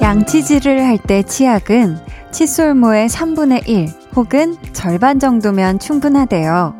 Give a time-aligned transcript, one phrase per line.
[0.00, 1.98] 양치질을 할 때 치약은
[2.30, 6.74] 칫솔모의 3분의 1 혹은 절반 정도면 충분하대요.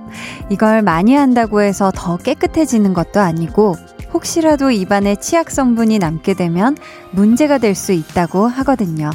[0.51, 3.75] 이걸 많이 한다고 해서 더 깨끗해지는 것도 아니고
[4.13, 6.77] 혹시라도 입안에 치약 성분이 남게 되면
[7.11, 9.11] 문제가 될 수 있다고 하거든요.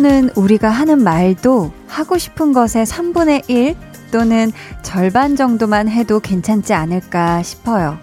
[0.00, 3.76] 때로는 우리가 하는 말도 하고 싶은 것의 3분의 1
[4.10, 4.50] 또는
[4.82, 7.98] 절반 정도만 해도 괜찮지 않을까 싶어요.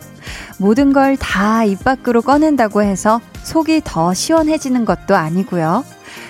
[0.60, 5.84] 모든 걸 다 입 밖으로 꺼낸다고 해서 속이 더 시원해지는 것도 아니고요.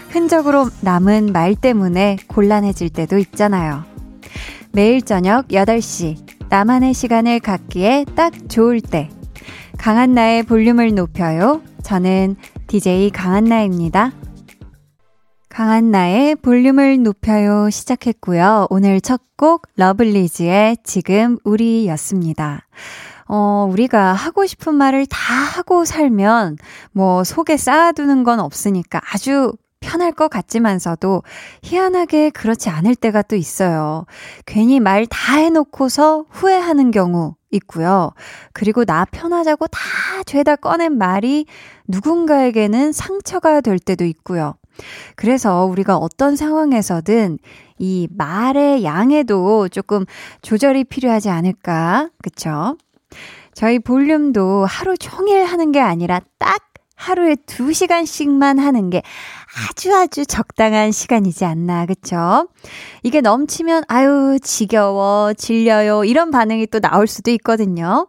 [0.10, 3.84] 흔적으로 남은 말 때문에 곤란해질 때도 있잖아요.
[4.72, 6.18] 매일 저녁 8시,
[6.50, 9.10] 나만의 시간을 갖기에 딱 좋을 때.
[9.78, 11.62] 강한나의 볼륨을 높여요.
[11.84, 12.36] 저는
[12.68, 14.12] DJ 강한나입니다.
[15.58, 18.68] 강한 나의 볼륨을 높여요 시작했고요.
[18.70, 22.68] 오늘 첫 곡 러블리즈의 지금 우리였습니다.
[23.28, 26.58] 어, 우리가 하고 싶은 말을 다 하고 살면
[26.92, 31.24] 뭐 속에 쌓아두는 건 없으니까 아주 편할 것 같지만서도
[31.64, 34.06] 희한하게 그렇지 않을 때가 또 있어요.
[34.46, 38.12] 괜히 말 다 해놓고서 후회하는 경우 있고요.
[38.54, 39.80] 그리고 나 편하자고 다
[40.28, 41.48] 죄다 꺼낸 말이
[41.88, 44.54] 누군가에게는 상처가 될 때도 있고요.
[45.16, 47.40] 그래서 우리가 어떤 상황에서든
[47.80, 50.06] 이 말의 양에도 조금
[50.42, 52.10] 조절이 필요하지 않을까.
[52.22, 52.78] 그쵸?
[53.54, 56.62] 저희 볼륨도 하루 종일 하는 게 아니라 딱
[56.96, 59.04] 하루에 두 시간씩만 하는 게
[59.70, 62.48] 아주 아주 적당한 시간이지 않나, 그쵸?
[63.04, 68.08] 이게 넘치면, 아유, 지겨워, 질려요, 이런 반응이 또 나올 수도 있거든요.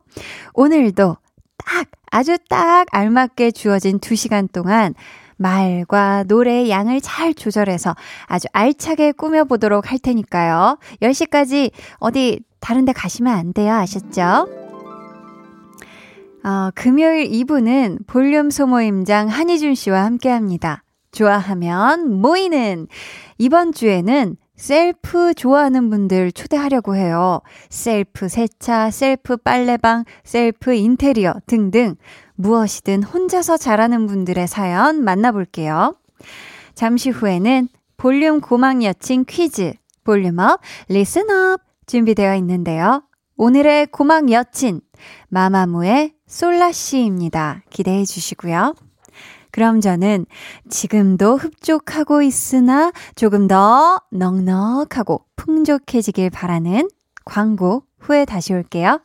[0.55, 1.17] 오늘도
[1.59, 4.95] 딱, 아주 딱 알맞게 주어진 두 시간 동안
[5.39, 7.95] 말과 노래의 양을 잘 조절해서
[8.27, 10.79] 아주 알차게 꾸며보도록 할 테니까요.
[11.01, 13.73] 10시까지 어디 다른 데 가시면 안 돼요.
[13.75, 14.49] 아셨죠?
[16.45, 20.83] 어, 금요일 2부는 볼륨 소모임장 한희준 씨와 함께 합니다.
[21.13, 22.87] 좋아하면 모이는
[23.39, 27.41] 이번 주에는 셀프 좋아하는 분들 초대하려고 해요.
[27.71, 31.95] 셀프 세차, 셀프 빨래방, 셀프 인테리어 등등
[32.39, 35.97] 무엇이든 혼자서 잘하는 분들의 사연 만나볼게요.
[36.75, 43.03] 잠시 후에는 볼륨 고막 여친 퀴즈, volume up, listen up 준비되어 있는데요.
[43.37, 44.81] 오늘의 고막 여친,
[45.29, 47.63] 마마무의 솔라씨입니다.
[47.71, 48.75] 기대해 주시고요.
[49.51, 50.27] 그럼 저는
[50.71, 56.89] 지금도 흡족하고 있으나 조금 더 넉넉하고 풍족해지길 바라는
[57.25, 59.01] 광고 후에 다시 올게요.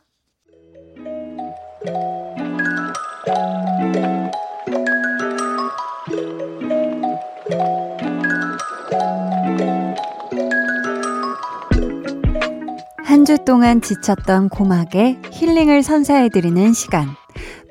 [13.05, 17.07] 한주 동안 지쳤던 고막에 힐링을 선사해드리는 시간.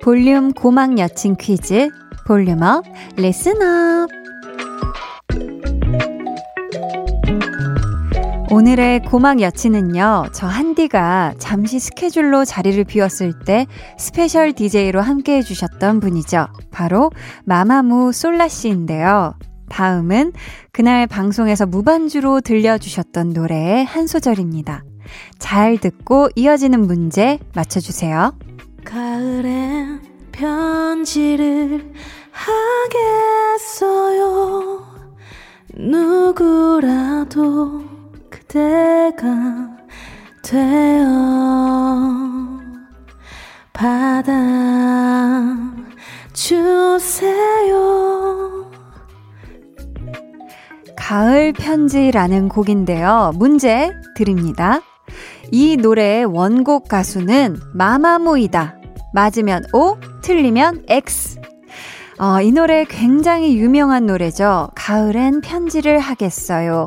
[0.01, 1.89] 볼륨 고막 여친 퀴즈,
[2.27, 2.85] volume up,
[3.17, 4.22] listen up.
[8.53, 16.49] 오늘의 고막 여친은요, 저 한디가 잠시 스케줄로 자리를 비웠을 때 special DJ로 함께 해주셨던 분이죠.
[16.71, 17.11] 바로
[17.47, 19.33] 마마무 솔라씨인데요.
[19.71, 20.35] 다음은
[20.71, 24.85] 그날 방송에서 무반주로 들려주셨던 노래의 한 소절입니다.
[25.39, 28.37] 잘 듣고 이어지는 문제 맞춰주세요.
[28.85, 31.91] 가을엔 편지를
[33.93, 34.83] 하겠어요.
[35.75, 36.63] 누구라도
[38.53, 39.27] 그대가
[40.43, 41.09] 되어
[43.73, 44.31] 받아
[46.35, 47.81] 주세요.
[50.99, 53.33] 가을 편지라는 곡인데요.
[53.37, 54.83] 문제 드립니다.
[55.51, 58.77] 이 노래의 원곡 가수는 마마무이다.
[59.15, 61.41] 맞으면 O, 틀리면 X.
[62.23, 64.69] 어, 이 노래 굉장히 유명한 노래죠.
[64.77, 66.87] 가을엔 편지를 하겠어요.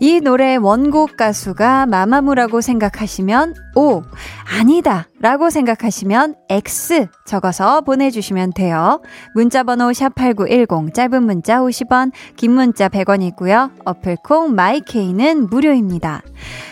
[0.00, 4.02] 이 노래 원곡 가수가 마마무라고 생각하시면 O,
[4.50, 9.02] 아니다 라고 생각하시면 X 적어서 보내주시면 돼요.
[9.34, 13.72] 문자번호 샵8910, 짧은 문자 50원, 긴 문자 100원이고요.
[13.84, 16.22] 어플콩 마이케이는 무료입니다.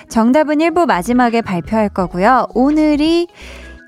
[0.08, 2.46] 정답은 1부 마지막에 발표할 거고요.
[2.54, 3.28] 오늘이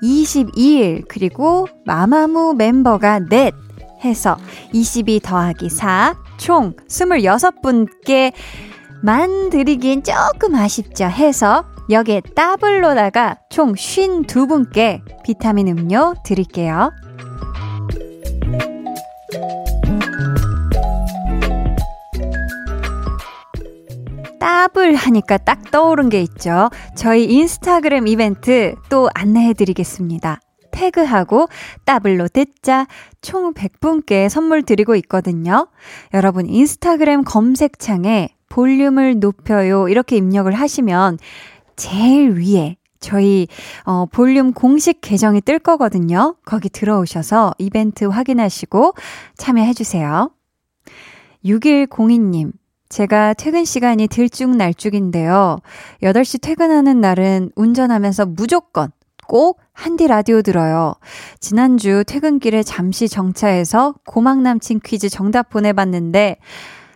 [0.03, 3.53] 22일, 그리고 마마무 멤버가 넷,
[4.03, 4.37] 해서
[4.73, 8.33] 22 더하기 4, 총 26분께
[9.03, 16.91] 만 드리긴 조금 아쉽죠 해서 여기에 더블로다가 총 52분께 비타민 음료 드릴게요.
[24.39, 26.69] 따블 하니까 딱 떠오른 게 있죠.
[26.95, 30.39] 저희 인스타그램 이벤트 또 안내해 드리겠습니다.
[30.71, 31.47] 태그하고
[31.85, 32.87] 따블로 듣자
[33.21, 35.67] 총 100분께 선물 드리고 있거든요.
[36.13, 41.17] 여러분 인스타그램 검색창에 볼륨을 높여요 이렇게 입력을 하시면
[41.75, 43.47] 제일 위에 저희
[43.85, 46.35] 어 볼륨 공식 계정이 뜰 거거든요.
[46.45, 48.93] 거기 들어오셔서 이벤트 확인하시고
[49.37, 50.31] 참여해 주세요.
[51.43, 52.51] 6102님
[52.89, 55.59] 제가 퇴근 시간이 들쭉날쭉인데요.
[56.03, 58.91] 8시 퇴근하는 날은 운전하면서 무조건
[59.31, 60.93] 꼭 한디 라디오 들어요.
[61.39, 66.35] 지난주 퇴근길에 잠시 정차해서 고막 남친 퀴즈 정답 보내봤는데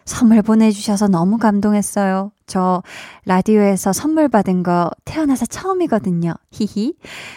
[0.03, 2.33] 선물 보내주셔서 너무 감동했어요.
[2.45, 2.83] 저
[3.23, 6.33] 라디오에서 선물 받은 거 태어나서 처음이거든요.
[6.51, 6.95] 히히.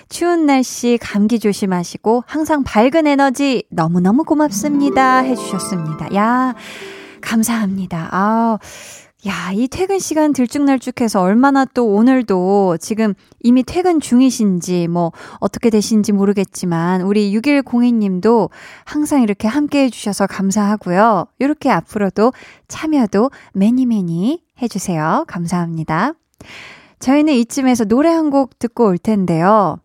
[0.08, 5.18] 추운 날씨 감기 조심하시고 항상 밝은 에너지 너무너무 고맙습니다.
[5.18, 6.12] 해주셨습니다.
[6.16, 6.56] 야,
[7.20, 8.08] 감사합니다.
[8.10, 8.58] 아,
[9.26, 15.10] 야, 이 퇴근 시간 들쭉날쭉해서 얼마나 또 오늘도 지금 이미 퇴근 중이신지 뭐
[15.40, 18.48] 어떻게 되신지 모르겠지만 우리 6102님도
[18.84, 21.26] 항상 이렇게 함께 해주셔서 감사하고요.
[21.40, 22.32] 이렇게 앞으로도
[22.68, 25.24] 참여도 매니매니 해주세요.
[25.26, 26.12] 감사합니다.
[27.00, 29.80] 저희는 이쯤에서 노래 한 곡 듣고 올 텐데요.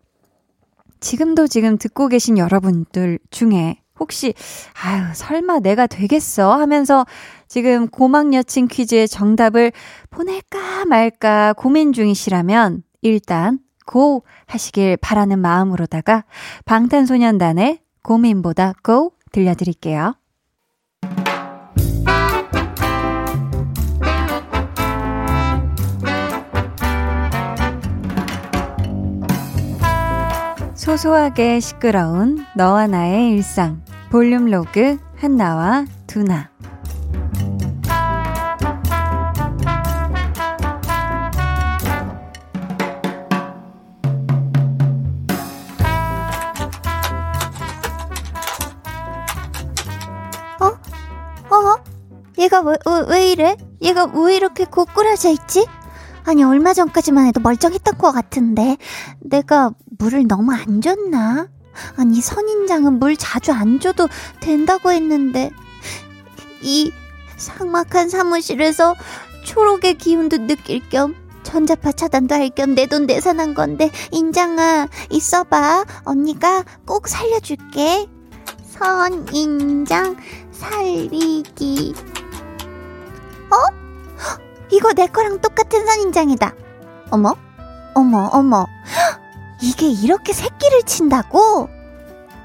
[1.00, 4.34] 지금도 지금 듣고 계신 여러분들 중에 혹시,
[4.82, 6.52] 아유, 설마 내가 되겠어?
[6.52, 7.06] 하면서
[7.48, 9.72] 지금 고막 여친 퀴즈의 정답을
[10.10, 16.24] 보낼까 말까 고민 중이시라면 일단 고 하시길 바라는 마음으로다가
[16.66, 20.14] 방탄소년단의 고민보다 고 들려드릴게요.
[30.74, 33.82] 소소하게 시끄러운 너와 나의 일상
[34.14, 36.48] 볼륨 로그 한나와 두나
[50.60, 50.66] 어?
[50.66, 51.84] 어?
[52.38, 53.56] 얘가 왜, 왜, 왜 이래?
[53.82, 55.66] 얘가 왜 이렇게 고꾸라져 있지?
[56.24, 58.76] 아니, 얼마 전까지만 해도 멀쩡했던 것 같은데.
[59.18, 61.48] 내가 물을 너무 안 줬나?
[61.96, 64.08] 아니, 선인장은 물 자주 안 줘도
[64.40, 65.50] 된다고 했는데.
[66.62, 66.90] 이
[67.36, 68.94] 삭막한 사무실에서
[69.44, 76.64] 초록의 기운도 느낄 겸 전자파 차단도 할 겸 내 돈 내산한 건데 인장아 있어봐 언니가
[76.86, 78.08] 꼭 살려줄게
[78.64, 80.16] 선인장
[80.52, 81.94] 살리기
[83.50, 83.56] 어?
[84.70, 86.54] 이거 내 거랑 똑같은 선인장이다.
[87.10, 87.36] 어머,
[87.94, 88.66] 어머, 어머.
[89.60, 91.68] 이게 이렇게 새끼를 친다고?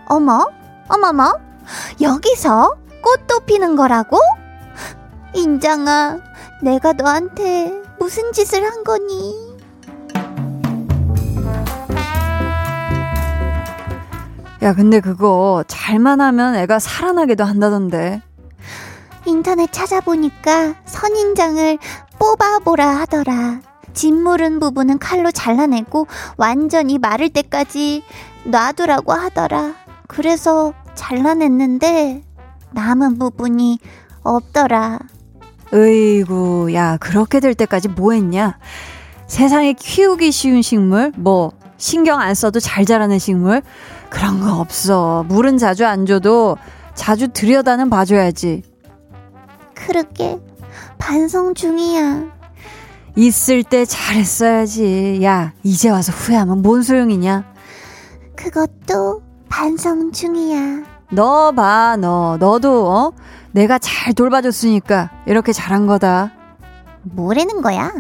[0.08, 0.48] 어머,
[0.88, 1.34] 어머머.
[2.02, 4.18] 여기서 꽃도 피는 거라고?
[5.34, 6.20] 인장아,
[6.62, 9.50] 내가 너한테 무슨 짓을 한 거니?
[14.62, 18.22] 야, 근데 그거 잘만 하면 애가 살아나기도 한다던데.
[19.26, 21.78] 인터넷 찾아보니까 선인장을
[22.18, 23.62] 뽑아보라 하더라.
[23.94, 28.04] 짓무른 부분은 칼로 잘라내고 완전히 마를 때까지
[28.46, 29.76] 놔두라고 하더라.
[30.08, 32.24] 그래서 잘라냈는데
[32.72, 33.80] 남은 부분이
[34.24, 35.00] 없더라.
[35.74, 38.58] 으이구, 야, 그렇게 될 때까지 뭐 했냐?
[39.28, 41.12] 세상에 키우기 쉬운 식물?
[41.16, 43.62] 뭐, 신경 안 써도 잘 자라는 식물?
[44.10, 45.24] 그런 거 없어.
[45.28, 46.58] 물은 자주 안 줘도
[46.96, 48.64] 자주 들여다는 봐줘야지.
[49.76, 50.40] 그렇게
[50.98, 52.39] 반성 중이야.
[53.16, 55.20] 있을 때 잘했어야지.
[55.24, 57.46] 야, 이제 와서 후회하면 뭔 소용이냐?
[58.36, 60.84] 그것도 반성 중이야.
[61.12, 62.38] 너 봐, 너.
[62.40, 63.14] 너도, 어?
[63.52, 66.32] 내가 잘 돌봐줬으니까 이렇게 잘한 거다.
[67.04, 67.92] 뭐라는 거야?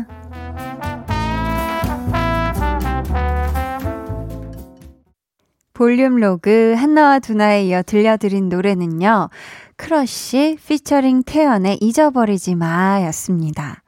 [5.73, 9.29] 볼륨 로그 한나와 두나에 이어 들려드린 노래는요.
[9.77, 13.81] 크러쉬 피처링 태연의 잊어버리지 마 였습니다.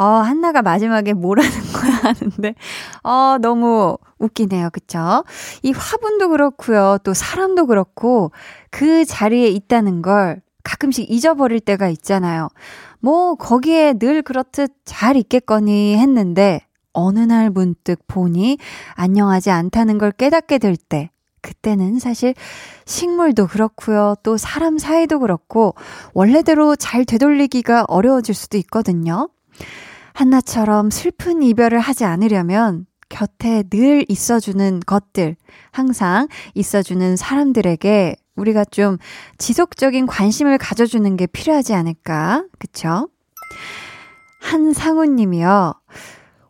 [0.00, 2.54] 어, 한나가 마지막에 뭐라는 거야 하는데,
[3.02, 4.70] 어, 너무 웃기네요.
[4.70, 5.24] 그쵸?
[5.62, 6.96] 이 화분도 그렇고요.
[7.04, 8.32] 또 사람도 그렇고,
[8.70, 12.48] 그 자리에 있다는 걸 가끔씩 잊어버릴 때가 있잖아요.
[13.00, 16.62] 뭐, 거기에 늘 그렇듯 잘 있겠거니 했는데,
[16.94, 18.56] 어느 날 문득 보니
[18.94, 21.10] 안녕하지 않다는 걸 깨닫게 될 때,
[21.42, 22.32] 그때는 사실
[22.86, 24.14] 식물도 그렇고요.
[24.22, 25.74] 또 사람 사이도 그렇고
[26.14, 29.28] 원래대로 잘 되돌리기가 어려워질 수도 있거든요.
[30.12, 35.36] 한나처럼 슬픈 이별을 하지 않으려면 곁에 늘 있어주는 것들,
[35.72, 38.96] 항상 있어주는 사람들에게 우리가 좀
[39.38, 42.44] 지속적인 관심을 가져주는 게 필요하지 않을까?
[42.58, 43.08] 그쵸?
[44.40, 45.74] 한상우 님이요.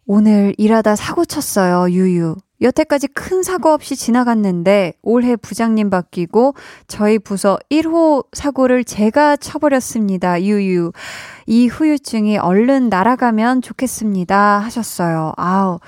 [0.07, 2.37] 오늘 일하다 사고 쳤어요, 유유.
[2.61, 6.55] 여태까지 큰 사고 없이 지나갔는데 올해 부장님 바뀌고
[6.87, 10.43] 저희 부서 1호 사고를 제가 쳐버렸습니다.
[10.43, 10.93] 유유.
[11.47, 14.59] 이 후유증이 얼른 날아가면 좋겠습니다.
[14.59, 15.33] 하셨어요.
[15.37, 15.79] 아우.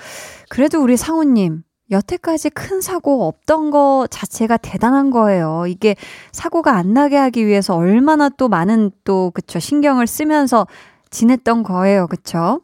[0.49, 1.63] 그래도 우리 상우님.
[1.91, 5.65] 여태까지 큰 사고 없던 거 자체가 대단한 거예요.
[5.67, 5.95] 이게
[6.31, 10.65] 사고가 안 나게 하기 위해서 얼마나 또 많은 또, 그쵸, 신경을 쓰면서
[11.11, 12.07] 지냈던 거예요.
[12.07, 12.61] 그쵸?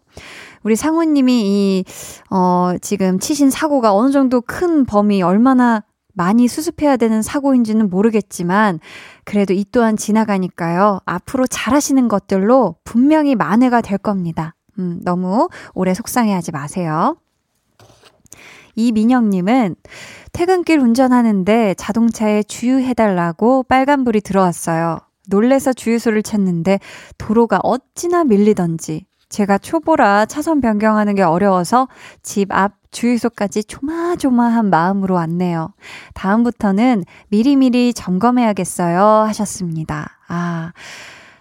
[0.63, 1.86] 우리 상우님이 이,
[2.30, 8.80] 어, 지금 치신 사고가 어느 정도 큰 범위, 얼마나 많이 수습해야 되는 사고인지는 모르겠지만,
[9.24, 11.00] 그래도 이 또한 지나가니까요.
[11.06, 14.56] 앞으로 잘하시는 것들로 분명히 만회가 될 겁니다.
[14.80, 17.16] 음, 너무 오래 속상해 하지 마세요.
[18.75, 19.75] 이민영님은
[20.32, 25.00] 퇴근길 운전하는데 자동차에 주유해달라고 빨간불이 들어왔어요.
[25.28, 26.80] 놀래서 주유소를 찾는데
[27.18, 31.88] 도로가 어찌나 밀리던지 제가 초보라 차선 변경하는 게 어려워서
[32.24, 35.74] 집 앞 주유소까지 조마조마한 마음으로 왔네요.
[36.16, 39.00] 다음부터는 미리미리 점검해야겠어요.
[39.28, 40.18] 하셨습니다.
[40.28, 40.72] 아,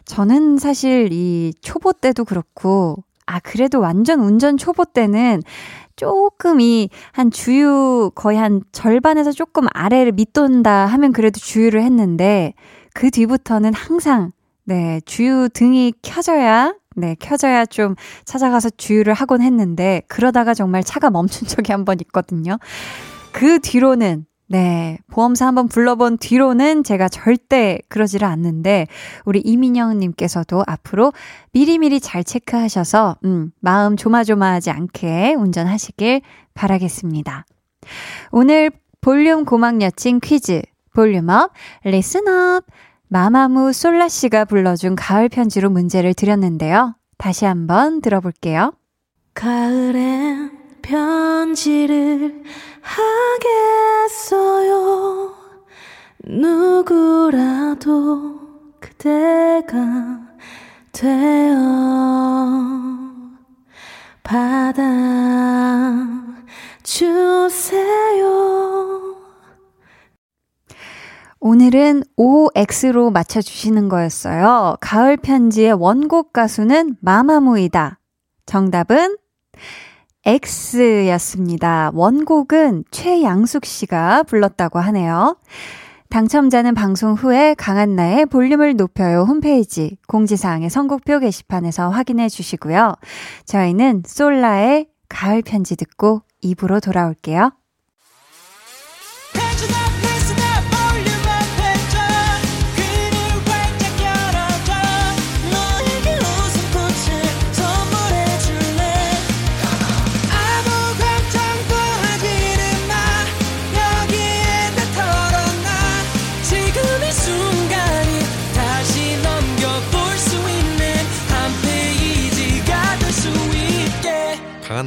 [0.05, 5.43] 저는 사실 이 초보 때도 그렇고, 아, 그래도 완전 운전 초보 때는
[5.97, 12.53] 조금 이 한 주유 거의 한 절반에서 조금 아래를 밑돈다 하면 그래도 주유를 했는데,
[12.93, 14.33] 그 뒤부터는 항상,
[14.65, 21.47] 네, 주유 등이 켜져야 네, 켜져야 좀 찾아가서 주유를 하곤 했는데, 그러다가 정말 차가 멈춘
[21.49, 22.59] 적이 한 번 있거든요.
[23.33, 28.87] 그 뒤로는, 네, 보험사 한번 불러본 뒤로는 제가 절대 그러지를 않는데,
[29.25, 31.13] 우리 이민영님께서도 앞으로
[31.53, 36.23] 미리미리 잘 체크하셔서, 음, 마음 조마조마하지 않게 운전하시길
[36.55, 37.47] 바라겠습니다.
[38.33, 40.63] 오늘 볼륨 고막 여친 퀴즈,
[40.95, 41.53] volume up,
[41.85, 42.65] listen up,
[43.11, 46.95] 마마무 솔라 씨가 불러준 가을 편지로 문제를 드렸는데요.
[47.17, 48.75] 다시 한번 들어볼게요.
[49.35, 50.51] 가을엔
[50.83, 52.43] 편지를
[54.09, 55.35] 하겠어요.
[56.25, 57.89] 누구라도
[58.81, 60.21] 그대가
[60.93, 61.57] 되어
[64.23, 64.83] 받아
[66.83, 68.29] 주세요.
[71.41, 74.77] 오늘은 OX로 맞춰주시는 거였어요.
[74.81, 78.01] 가을 편지의 원곡 가수는 마마무이다.
[78.47, 79.17] 정답은
[80.25, 81.93] X였습니다.
[81.95, 85.37] 원곡은 최양숙 씨가 불렀다고 하네요.
[86.11, 92.95] 당첨자는 방송 후에 강한나의 볼륨을 높여요 홈페이지 공지사항의 선곡표 게시판에서 확인해 주시고요.
[93.45, 97.53] 저희는 솔라의 가을 편지 듣고 입으로 돌아올게요.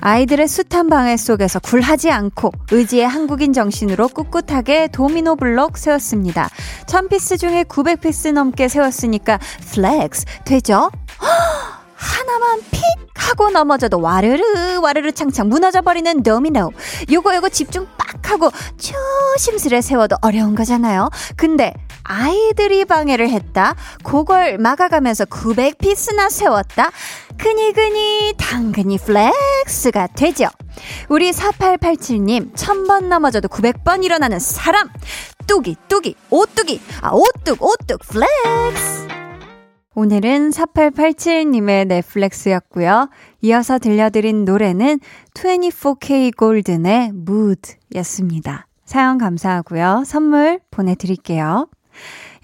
[0.00, 6.48] 아이들의 숱한 방해 속에서 굴하지 않고 의지의 한국인 정신으로 꿋꿋하게 도미노 블록 세웠습니다.
[6.86, 9.38] 1000 piece 중에 900 piece 넘게 세웠으니까
[9.72, 10.90] flex 되죠?
[11.98, 12.82] 하나만 픽
[13.14, 16.70] 하고 넘어져도 와르르 와르르 창창 무너져 버리는 도미노.
[17.10, 21.10] 요거 요거 집중 빡 하고 조심스레 세워도 어려운 거잖아요.
[21.36, 21.74] 근데
[22.04, 23.74] 아이들이 방해를 했다.
[24.02, 26.90] 그걸 막아가면서 900 piece나 세웠다.
[27.36, 30.46] 그니그니 당근이 flex가 되죠.
[31.08, 34.88] 우리 4887님 1000번 넘어져도 900번 일어나는 사람.
[35.46, 39.17] 뚜기 뚜기 오뚜기 아 오뚝 오뚝 flex.
[40.00, 43.10] 오늘은 4887님의 네 flex였고요.
[43.40, 45.00] 이어서 들려드린 노래는
[45.34, 48.68] 24K 골든의 Mood 였습니다.
[48.84, 50.04] 사연 감사하고요.
[50.06, 51.68] 선물 보내드릴게요.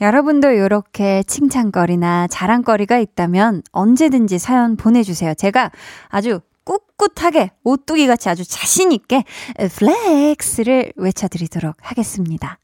[0.01, 5.35] 여러분도 이렇게 칭찬거리나 자랑거리가 있다면 언제든지 사연 보내주세요.
[5.35, 5.71] 제가
[6.09, 9.23] 아주 꿋꿋하게 오뚜기 같이 아주 자신있게
[9.77, 12.59] flex를 외쳐드리도록 하겠습니다.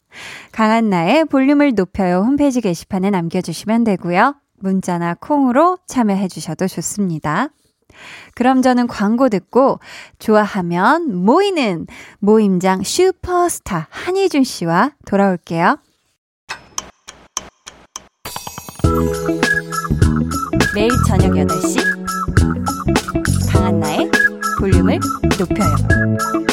[0.51, 4.35] 강한나의 볼륨을 높여요 홈페이지 게시판에 남겨주시면 되고요.
[4.61, 7.49] 문자나 콩으로 참여해 주셔도 좋습니다.
[8.35, 9.81] 그럼 저는 광고 듣고
[10.19, 11.87] 좋아하면 모이는
[12.21, 15.79] 모임장 슈퍼스타 한희준 씨와 돌아올게요.
[20.75, 21.79] 매일 저녁 8시
[23.53, 24.11] 강한나의
[24.61, 25.01] 볼륨을
[25.39, 26.50] 높여요.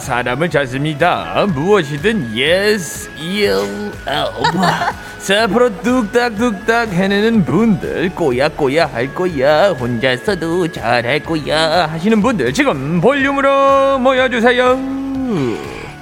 [0.00, 1.46] 사람을 찾습니다.
[1.54, 4.24] 무엇이든 yes, il, l.
[5.18, 14.78] 사프로 뚝딱뚝딱 해내는 분들 꼬야꼬야 할 거야 혼자서도 잘할 거야 하시는 분들 지금 볼륨으로 모여주세요.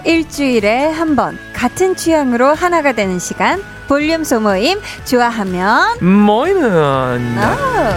[0.05, 6.63] 일주일에 한 번 같은 취향으로 하나가 되는 시간 볼륨 소모임 좋아하면 모이는
[7.39, 7.95] 아.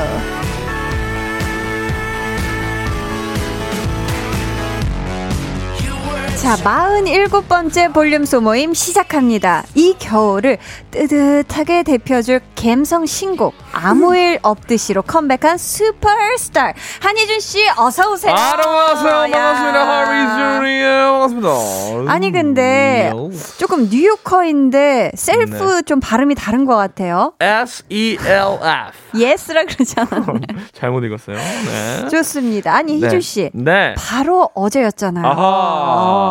[6.42, 9.64] 자, 47번째 볼륨 소모임 시작합니다.
[9.76, 10.58] 이 겨울을
[10.90, 18.34] 뜨뜻하게 데펴줄 감성 신곡 아무 일 없듯이로 컴백한 슈퍼스타 한희준 씨 어서 오세요.
[18.34, 19.38] 안녕하세요.
[19.38, 19.54] 야.
[19.54, 19.88] 반갑습니다.
[20.08, 21.12] 한희준이에요.
[21.30, 22.12] 반갑습니다.
[22.12, 23.12] 아니 근데
[23.60, 25.82] 조금 New Yorker인데 셀프 네.
[25.84, 27.34] 좀 발음이 다른 것 같아요.
[27.40, 30.40] S E L F S라 그러지 않았나요?
[30.74, 31.38] 잘못 읽었어요.
[31.38, 32.10] 네.
[32.10, 32.74] 좋습니다.
[32.76, 33.06] 아니 네.
[33.06, 33.94] 희준 씨 네.
[33.96, 35.26] 바로 어제였잖아요.
[35.26, 36.31] 어, 아하.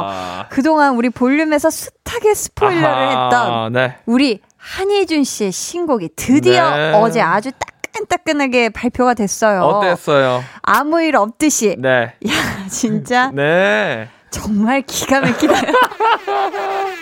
[0.50, 3.96] 그동안 우리 볼륨에서 숱하게 스포일러를 아하, 했던 네.
[4.06, 6.92] 우리 한예준 씨의 신곡이 드디어 네.
[6.94, 7.50] 어제 아주
[7.92, 9.62] 따끈따끈하게 발표가 됐어요.
[9.62, 10.44] 어땠어요?
[10.62, 11.76] 아무 일 없듯이.
[11.78, 12.14] 네.
[12.28, 14.08] 야, 진짜 네.
[14.30, 15.54] 정말 기가 막히다.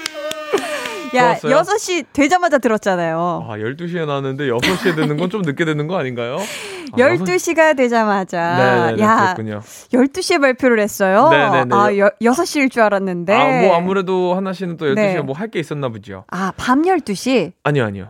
[1.15, 1.57] 야, 좋았어요?
[1.63, 3.47] 6시 되자마자 들었잖아요.
[3.49, 6.37] 아, 12시에 나왔는데 6시에 듣는 건 좀 늦게 듣는 거 아닌가요?
[6.37, 8.87] 아, 12시가 되자마자.
[8.87, 9.03] 네네네.
[9.03, 9.61] 야, 그렇군요.
[9.93, 11.29] 12시에 발표를 했어요.
[11.31, 11.75] 네네네.
[11.77, 13.35] 아, 여, 6시일 줄 알았는데.
[13.35, 15.21] 아, 뭐 아무래도 하나 씨는 또 12시에 네.
[15.21, 16.25] 뭐할 게 있었나 보죠.
[16.31, 18.09] 아, 밤 12시, 아니요, 아니요.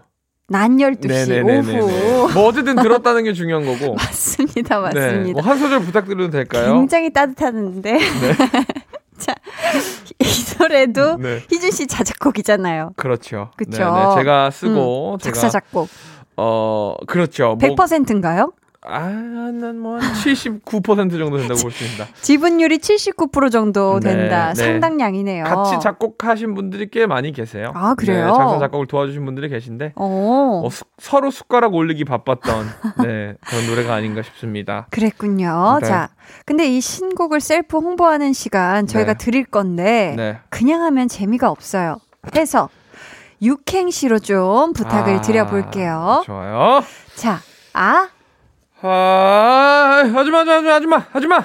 [0.50, 2.32] 낮 12시, 오후.
[2.32, 3.94] 뭐 어쨌든 들었다는 게 중요한 거고.
[4.00, 5.00] 맞습니다, 네.
[5.00, 5.32] 맞습니다.
[5.42, 6.72] 뭐한 소절 부탁드려도 될까요?
[6.72, 7.98] 굉장히 따뜻하는데.
[9.18, 9.34] 자,
[10.18, 10.24] 이
[10.58, 11.42] 노래도 네.
[11.50, 12.92] 희준 씨 자작곡이잖아요.
[12.96, 13.50] 그렇죠.
[13.58, 14.14] 네네.
[14.16, 15.88] 제가 쓰고 음, 제가 작사, 작곡.
[16.36, 17.56] 어, 그렇죠.
[17.60, 18.52] 뭐 100%인가요?
[18.88, 19.08] 아,
[19.52, 22.06] 난뭐79% 정도 된다고 볼 수 있습니다.
[22.22, 24.52] 지분율이 79% 정도 네, 된다.
[24.54, 24.54] 네.
[24.54, 25.44] 상당량이네요.
[25.44, 27.72] 같이 작곡하신 분들이 꽤 많이 계세요.
[27.74, 28.26] 아, 그래요?
[28.26, 32.66] 네, 작사 작곡을 도와주신 분들이 계신데 어, 어, 수- 서로 숟가락 올리기 바빴던
[33.04, 34.86] 네, 그런 노래가 아닌가 싶습니다.
[34.90, 35.78] 그랬군요.
[35.82, 35.86] 네.
[35.88, 36.08] 자,
[36.44, 39.18] 근데 이 신곡을 셀프 홍보하는 시간 저희가 네.
[39.24, 40.38] 드릴 건데 네.
[40.50, 41.98] 그냥 하면 재미가 없어요.
[42.34, 42.68] 해서
[43.40, 46.22] 육행시로 좀 부탁을 아, 드려볼게요.
[46.26, 46.82] 좋아요.
[47.14, 47.38] 자,
[47.72, 48.08] 아,
[48.80, 51.40] 아, 하지마, 하지마, 하지마, 하지마.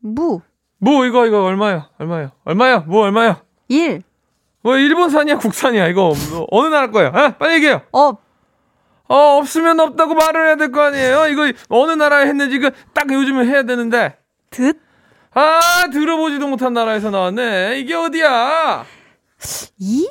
[0.00, 0.40] 무,
[0.78, 1.86] 뭐 이거 이거 얼마요?
[1.98, 2.32] 얼마요?
[2.44, 2.84] 얼마요?
[2.86, 3.36] 뭐 얼마요?
[3.68, 4.02] 일,
[4.62, 5.88] 뭐 일본산이야, 국산이야?
[5.88, 7.10] 이거 뭐 어느 나라 거예요?
[7.14, 7.82] 아, 빨리 얘기해요.
[7.92, 8.20] 업,
[9.08, 11.26] 어, 없으면 없다고 말을 해야 될 거 아니에요?
[11.28, 14.16] 이거 어느 나라에 했는지 그 딱 요즘에 해야 되는데.
[14.50, 14.78] 듣,
[15.32, 17.78] 아, 들어보지도 못한 나라에서 나왔네.
[17.78, 18.84] 이게 어디야?
[19.78, 20.08] 이,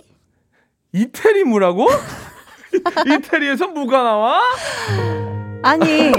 [0.94, 1.88] 이태리 무라고?
[3.06, 4.40] 이태리에서 무가 나와?
[5.62, 6.12] 아니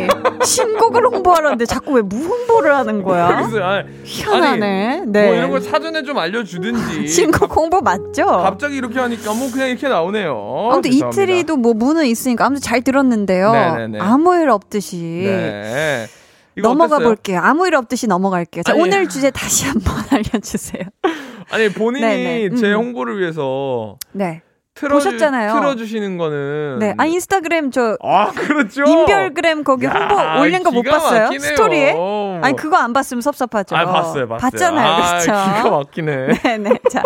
[0.45, 3.37] 신곡을 홍보하려는데 자꾸 왜 무홍보를 하는 거야?
[3.49, 4.89] 그래서, 아, 희한하네.
[5.01, 5.27] 아니, 네.
[5.27, 7.09] 뭐 이런 걸 사전에 좀 알려주든지.
[7.09, 8.27] 신곡 홍보 맞죠?
[8.27, 10.69] 갑자기 이렇게 하니까 뭐 그냥 이렇게 나오네요.
[10.73, 11.23] 아무튼 죄송합니다.
[11.23, 13.53] 이태리도 뭐 무는 있으니까 아무튼 잘 들었는데요.
[13.53, 13.99] 네네네.
[14.01, 16.07] 아무 일 없듯이 네.
[16.57, 17.09] 넘어가 어땠어요?
[17.09, 17.41] 볼게요.
[17.43, 18.63] 아무 일 없듯이 넘어갈게요.
[18.65, 18.83] 자, 아니.
[18.83, 20.83] 오늘 주제 다시 한번 알려주세요.
[21.51, 22.47] 아니 본인이 네네.
[22.49, 22.57] 음.
[22.57, 24.43] 제 홍보를 위해서 네.
[24.81, 25.53] 틀어주, 보셨잖아요.
[25.53, 26.95] 틀어주시는 거는 네.
[26.97, 28.85] 아, 인스타그램 저 아, 그렇죠.
[28.85, 31.25] 인별그램 거기 야, 홍보 올린 거 못 봤어요?
[31.25, 31.41] 막히네요.
[31.51, 31.95] 스토리에?
[32.43, 33.77] 아니, 그거 안 봤으면 섭섭하죠.
[33.77, 34.51] 아, 봤어요, 봤어요.
[34.51, 34.89] 봤잖아요.
[34.89, 35.25] 아, 그렇죠.
[35.27, 36.27] 기가 막히네.
[36.43, 36.71] 네네.
[36.91, 37.03] 자,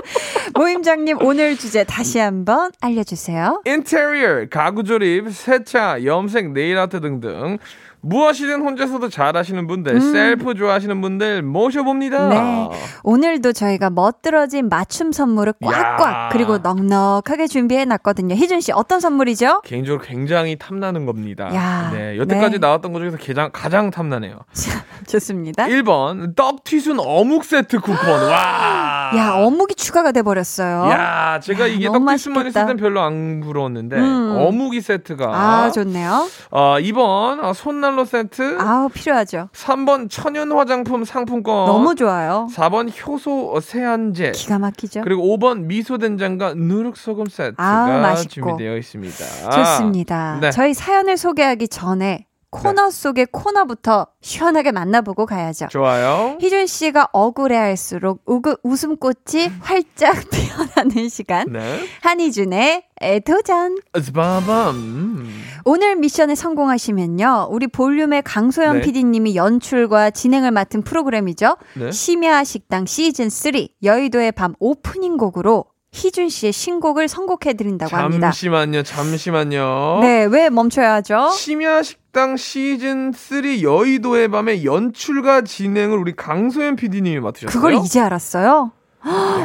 [0.55, 3.63] 모임장님 오늘 주제 다시 한번 알려주세요.
[3.65, 7.59] 인테리어, 가구 조립, 세차, 염색, 네일 아트 등등
[8.05, 10.13] 무엇이든 혼자서도 잘하시는 분들, 음.
[10.13, 12.29] 셀프 좋아하시는 분들 모셔봅니다.
[12.29, 12.71] 네.
[13.03, 16.29] 오늘도 저희가 멋들어진 맞춤 선물을 꽉꽉 야.
[16.31, 18.35] 그리고 넉넉하게 준비해 놨거든요.
[18.35, 19.63] 희준 씨 어떤 선물이죠?
[19.63, 21.55] 개인적으로 굉장히 탐나는 겁니다.
[21.55, 22.59] 야, 네, 여태까지 네.
[22.59, 24.41] 나왔던 것 중에서 가장, 가장 탐나네요.
[25.09, 25.67] 좋습니다.
[25.67, 28.29] 1번, 떡튀순 어묵 세트 쿠폰.
[28.29, 29.11] 와.
[29.17, 30.91] 야, 어묵이 추가가 돼 버렸어요.
[30.91, 32.67] 야, 제가 야, 이게 떡튀순만 있을.
[32.67, 34.37] 땐 별로 안 부러웠는데, 음.
[34.39, 35.27] 어묵이 세트가.
[35.27, 36.29] 아, 좋네요.
[36.51, 38.59] 어, 2번, 어, 손난 로 세트.
[38.61, 39.49] 아우, 필요하죠.
[39.53, 41.67] 3번, 천연 화장품 상품권.
[41.67, 42.49] 너무 좋아요.
[42.53, 44.33] 4번, 효소 세안제.
[44.33, 45.03] 기가 막히죠.
[45.03, 48.17] 그리고 5번 미소 된장과 누룩 소금 세트가 아우.
[48.29, 49.51] 준비되어 있습니다.
[49.51, 50.39] 좋습니다.
[50.41, 50.51] 네.
[50.51, 52.27] 저희 사연을 소개하기 전에
[52.63, 55.69] 코너 속의 코너부터 시원하게 만나보고 가야죠.
[55.71, 56.39] 좋아요.
[56.41, 61.53] 희준 씨가 억울해할수록 우그, 웃음꽃이 활짝 피어나는 시간.
[61.53, 61.81] 네.
[62.03, 63.79] 한희준의 애도전.
[64.01, 65.29] 스바밤.
[65.65, 67.49] 오늘 미션에 성공하시면요.
[67.51, 68.83] 우리 볼륨의 강소연 네.
[68.83, 71.57] PD님이 연출과 진행을 맡은 프로그램이죠.
[71.75, 71.91] 네.
[71.91, 75.65] 심야 식당 시즌 3 여의도의 밤 오프닝 곡으로
[75.95, 78.27] 희준 씨의 신곡을 선곡해 드린다고 합니다.
[78.27, 79.99] 잠시만요, 잠시만요.
[80.03, 81.31] 네, 왜 멈춰야 하죠?
[81.31, 87.53] 심야 식당 시즌 3 여의도의 밤의 연출과 진행을 우리 강소연 PD님이 맡으셨어요.
[87.53, 88.73] 그걸 이제 알았어요?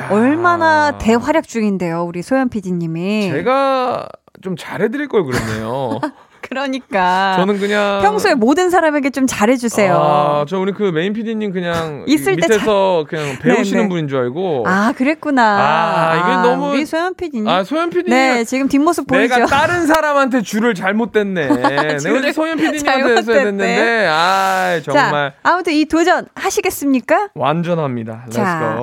[0.10, 3.30] 얼마나 대활약 중인데요, 우리 소연 PD님이.
[3.30, 4.08] 제가
[4.42, 6.00] 좀 잘해드릴 걸 그랬네요.
[6.50, 7.36] 그러니까.
[7.38, 9.96] 저는 그냥 평소에 모든 사람에게 좀 잘해주세요.
[9.96, 13.90] 아, 저 우리 그 메인 PD님 그냥 있을 때 밑에서 그냥 배우시는 네, 네.
[13.90, 14.64] 분인 줄 알고.
[14.68, 15.44] 아, 그랬구나.
[15.44, 17.48] 아, 이게 너무- 우리 소연 PD님.
[17.48, 18.10] 아, 소연 PD님.
[18.10, 19.36] 네, 지금 뒷모습 보이죠?
[19.36, 21.48] 내가 다른 사람한테 줄을 잘못 댔네.
[21.48, 22.00] 내가
[22.34, 23.36] 소연 PD님한테 잘못 했어야.
[23.38, 27.30] 됐는데, 아 정말 자, 아무튼 이 도전 하시겠습니까?
[27.36, 28.26] 완전합니다.
[28.32, 28.80] 자.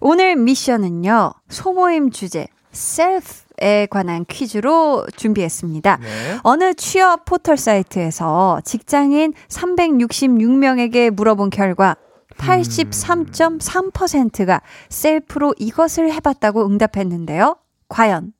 [0.00, 5.96] 오늘 미션은요, 소모임 주제, 셀프 에 관한 퀴즈로 준비했습니다.
[5.98, 6.06] 네.
[6.42, 11.96] 어느 취업 포털 사이트에서 직장인 366명에게 물어본 결과
[12.38, 17.56] 83.3%가 셀프로 이것을 해봤다고 응답했는데요.
[17.88, 18.32] 과연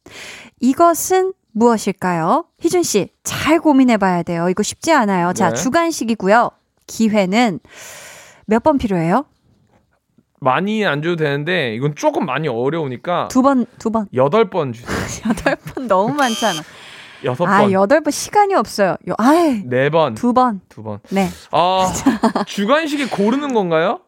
[0.61, 2.47] 이것은 무엇일까요?
[2.61, 4.49] 희준 씨, 잘 고민해 봐야 돼요.
[4.49, 5.33] 이거 쉽지 않아요.
[5.35, 5.55] 자, 네.
[5.55, 6.51] 주간식이고요.
[6.87, 7.61] 기회는
[8.47, 9.27] 몇 번 필요해요?
[10.43, 14.07] 많이 안 줘도 되는데, 이건 조금 많이 어려우니까, 두 번, 두 번.
[14.15, 14.97] 여덟 번 주세요.
[15.29, 16.61] 여덟 번 너무 많잖아.
[17.25, 17.73] 여섯 아, 번.
[17.73, 18.97] 여덟 번 시간이 없어요.
[19.09, 20.15] 요- 아이, 네 번.
[20.15, 20.61] 두 번.
[20.69, 20.99] 두 번.
[21.11, 21.29] 네.
[21.53, 21.93] 아,
[22.47, 24.01] 주관식이 고르는 건가요?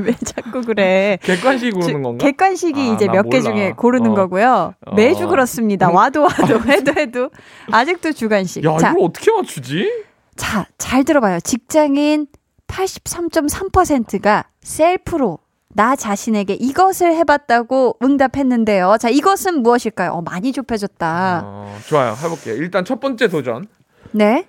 [0.00, 1.18] 왜 자꾸 그래?
[1.22, 2.24] 객관식이 고르는 건가?
[2.24, 3.40] 객관식이 아, 이제 나몇 개.
[3.40, 4.14] 중에 고르는 어.
[4.14, 4.74] 거고요.
[4.94, 5.28] 매주 어.
[5.28, 5.90] 그렇습니다.
[5.90, 7.30] 와도 와도 해도 해도
[7.72, 8.62] 아직도 주간식.
[8.64, 9.90] 야, 자, 이걸 어떻게 맞추지?
[10.36, 11.40] 자, 잘 들어봐요.
[11.40, 12.26] 직장인
[12.68, 18.96] 83.3%가 셀프로 나 자신에게 이것을 해봤다고 응답했는데요.
[18.98, 20.10] 자, 이것은 무엇일까요?
[20.10, 21.42] 어, 많이 좁혀졌다.
[21.44, 22.16] 어, 좋아요.
[22.20, 22.56] 해볼게요.
[22.56, 23.68] 일단 첫 번째 도전.
[24.10, 24.48] 네.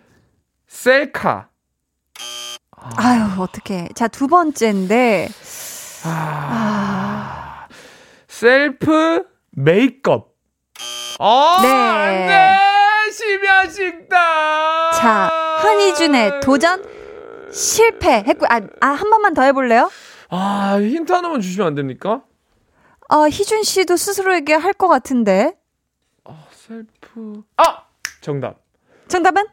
[0.68, 1.50] 셀카.
[2.96, 3.90] 아유, 어떡해.
[3.96, 5.30] 자, 두 번째인데,
[6.06, 7.68] 아...
[8.28, 10.34] 셀프 메이크업.
[11.20, 11.68] 아, 네.
[11.70, 13.12] 안 돼!
[13.12, 14.20] 심야 식당!
[14.94, 15.30] 자,
[15.62, 16.97] 한희준의 도전
[17.58, 19.90] 실패했고, 아, 아, 한 번만 더 해볼래요?
[20.30, 22.24] 아, 힌트 하나만 주시면 안 됩니까?
[23.10, 25.56] 어, 희준 씨도 스스로에게 할 것 같은데.
[26.26, 27.44] 아, 셀프.
[27.58, 27.84] 아!
[28.22, 28.58] 정답.
[29.08, 29.46] 정답은?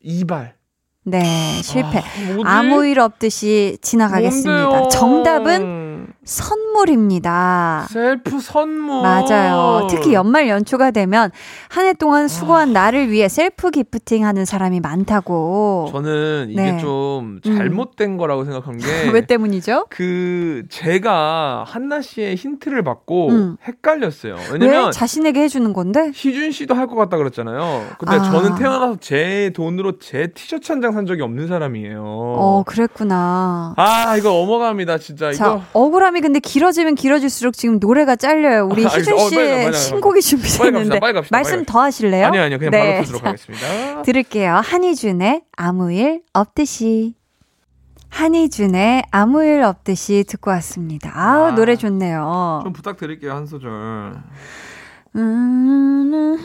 [0.00, 0.56] 이발.
[1.04, 1.22] 네,
[1.62, 1.98] 실패.
[2.44, 2.58] 아?
[2.58, 4.68] 아무 일 없듯이 지나가겠습니다.
[4.68, 4.88] 뭔데요?
[4.90, 7.86] 정답은 선물입니다.
[7.90, 9.02] 셀프 선물.
[9.02, 9.86] 맞아요.
[9.90, 11.30] 특히 연말 연초가 되면
[11.70, 12.28] 한 해 동안 아.
[12.28, 15.88] 수고한 나를 위해 셀프 gifting 하는 사람이 많다고.
[15.90, 16.78] 저는 이게 네.
[16.78, 18.84] 좀 잘못된 거라고 생각한 게.
[19.10, 19.86] 왜 때문이죠?
[19.88, 23.56] 그 제가 한나 씨의 힌트를 받고 음.
[23.66, 24.34] 헷갈렸어요.
[24.34, 26.10] 왜 왜냐면 자신에게 해주는 건데?
[26.14, 27.84] 희준 씨도 할 것 같다 그랬잖아요.
[27.98, 28.22] 근데 아.
[28.22, 32.02] 저는 태어나서 제 돈으로 제 티셔츠 한 장 산 적이 없는 사람이에요.
[32.02, 33.74] 어, 그랬구나.
[33.76, 38.66] 아 이거 넘어갑니다 진짜 자, 이거 억울함이 근데 길어지면 길어질수록 지금 노래가 잘려요.
[38.70, 39.14] 우리 아, 희준.
[39.14, 41.00] 어, 씨의 가, 신곡이 준비됐는데
[41.30, 42.26] 말씀 더 하실래요?
[42.26, 44.02] 아니요 아니요 그냥 네, 바로 터도록 자, 하겠습니다.
[44.02, 44.54] 들을게요.
[44.64, 47.14] 한희준의 아무 일 없듯이.
[48.10, 51.12] 한희준의 아무 일 없듯이 듣고 왔습니다.
[51.14, 51.50] 아우, 아.
[51.54, 52.60] 노래 좋네요.
[52.64, 53.70] 좀 부탁드릴게요 한 소절.
[55.16, 56.38] 음,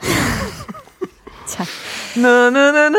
[1.46, 1.64] 자,
[2.20, 2.98] 나나나나.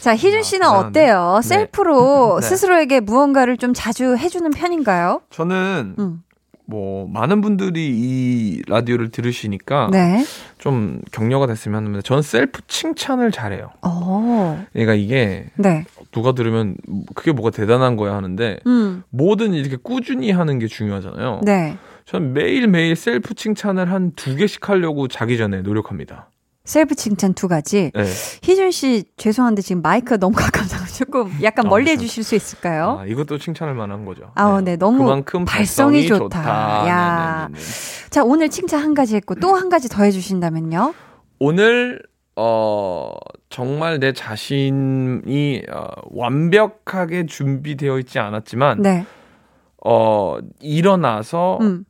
[0.00, 1.00] 자, 희준 씨는 아, 대단한데?
[1.00, 1.38] 어때요?
[1.42, 1.48] 네.
[1.48, 2.46] 셀프로 네.
[2.46, 5.22] 스스로에게 무언가를 좀 자주 해주는 편인가요?
[5.30, 6.22] 저는 음.
[6.66, 10.24] 뭐 많은 분들이 이 라디오를 들으시니까 네.
[10.58, 13.70] 좀 격려가 됐으면 하는데 저는 셀프 칭찬을 잘해요.
[13.82, 15.84] 어, 그러니까 이게 네.
[16.12, 16.76] 누가 들으면
[17.16, 21.40] 그게 뭐가 대단한 거야 하는데 음, 뭐든 이렇게 꾸준히 하는 게 중요하잖아요.
[21.42, 21.76] 네.
[22.04, 26.29] 전 매일매일 셀프 칭찬을 한 두 개씩 하려고 자기 전에 노력합니다.
[26.64, 27.90] 셀프 칭찬 두 가지.
[27.94, 28.02] 네.
[28.42, 31.90] 희준 씨 죄송한데 지금 마이크가 너무 가까워서 조금 약간 아, 멀리.
[31.90, 32.98] 해주실 수 있을까요?
[33.00, 34.30] 아, 이것도 칭찬할 만한 거죠.
[34.34, 36.38] 아우, 네, 너무 그만큼 발성이 발성이, 좋다.
[36.42, 36.88] 좋다.
[36.88, 37.48] 야.
[37.48, 37.64] 네네네네.
[38.10, 40.94] 자 오늘 칭찬 한 가지 했고 또 한 가지 더 해주신다면요?
[41.38, 42.02] 오늘
[42.36, 43.12] 어
[43.48, 49.04] 정말 내 자신이 어, 완벽하게 준비되어 있지 않았지만 네.
[49.84, 51.84] 어 일어나서 음.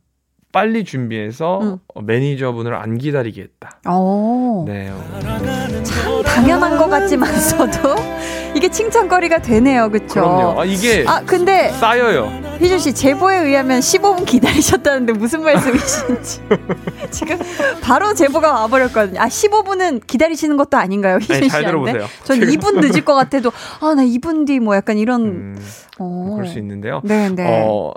[0.52, 1.78] 빨리 준비해서 음.
[1.94, 3.78] 어, 매니저분을 안 기다리게 했다.
[3.90, 4.64] 오.
[4.66, 4.90] 네.
[4.90, 7.94] 어, 참 당연한 것 같지만서도
[8.56, 10.56] 이게 칭찬거리가 되네요, 그렇죠?
[10.58, 12.32] 아 이게 아 근데 쌓여요.
[12.60, 16.40] 희준 씨 제보에 의하면 15분 기다리셨다는데 무슨 말씀이신지
[17.10, 17.38] 지금
[17.80, 19.20] 바로 제보가 와버렸거든요.
[19.20, 21.64] 아 15분은 기다리시는 것도 아닌가요, 희준 아니, 잘?
[21.64, 22.06] 들어보세요.
[22.24, 22.54] 전 지금.
[22.54, 25.56] 2분 늦을 것 같아도 아 나 2분 뒤 뭐 약간 이런 음,
[26.00, 26.32] 어.
[26.34, 27.00] 그럴 수 있는데요.
[27.04, 27.62] 네 네.
[27.64, 27.92] 어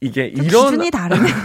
[0.00, 1.28] 이게 좀 일어나 기준이 다르네.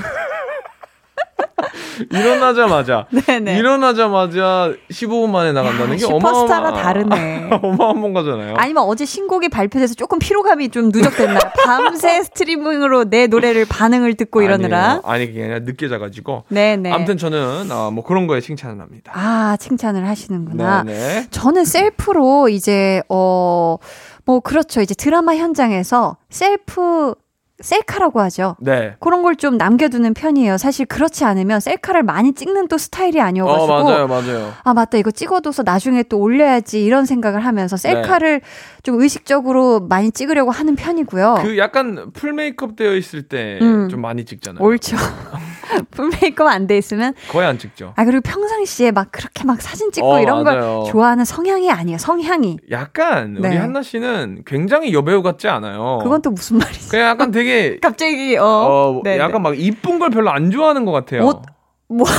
[2.12, 3.58] 일어나자마자 네네.
[3.58, 7.50] 일어나자마자 15분 만에 나간다는 게 슈퍼스타라 어마어마 다르네.
[7.62, 8.56] 어마어마한 거잖아요.
[8.58, 11.40] 아니면 어제 신곡이 발표돼서 조금 피로감이 좀 누적됐나요?
[11.66, 15.02] 밤새 스트리밍으로 내 노래를 반응을 듣고 이러느라.
[15.04, 16.44] 아니 그게 아니라 늦게 자가지고.
[16.50, 16.92] 네네.
[16.92, 19.12] 아무튼 저는 어, 뭐 그런 거에 칭찬을 합니다.
[19.16, 20.84] 아, 칭찬을 하시는구나.
[20.84, 21.28] 네네.
[21.32, 23.78] 저는 셀프로 이제, 어,
[24.26, 24.82] 뭐, 그렇죠.
[24.82, 27.14] 이제 드라마 현장에서 셀프,
[27.64, 28.56] 셀카라고 하죠.
[28.60, 28.96] 네.
[29.00, 30.58] 그런 걸 좀 남겨두는 편이에요.
[30.58, 33.68] 사실 그렇지 않으면 셀카를 많이 찍는 또 스타일이 어 아니어가지고.
[33.84, 34.54] 맞아요 맞아요.
[34.64, 34.98] 아, 맞다.
[35.00, 36.84] 이거 찍어둬서 나중에 또 올려야지.
[36.86, 38.42] 이런 생각을 하면서 셀카를
[38.84, 41.40] 좀 의식적으로 많이 찍으려고 하는 편이고요.
[41.42, 43.90] 그 약간 full 메이크업 되어 있을 때 음.
[43.90, 44.64] 좀 많이 찍잖아요.
[44.64, 44.96] 옳죠.
[45.92, 47.14] full 메이크업 안 돼 있으면.
[47.32, 47.94] 거의 안 찍죠.
[47.96, 50.82] 아, 그리고 평상시에 막 그렇게 막 사진 찍고 어, 이런 맞아요.
[50.84, 51.98] 걸 좋아하는 성향이 아니에요.
[51.98, 52.58] 성향이.
[52.72, 53.50] 약간 네.
[53.50, 56.00] 우리 한나 씨는 굉장히 여배우 같지 않아요.
[56.04, 56.90] 그건 또 무슨 말이지?
[56.90, 58.44] 그냥 약간 되게 갑자기, 어.
[58.46, 61.26] 어, 네, 약간 막 이쁜 걸 별로 안 좋아하는 것 같아요.
[61.26, 61.42] 옷,
[61.88, 62.06] 뭐.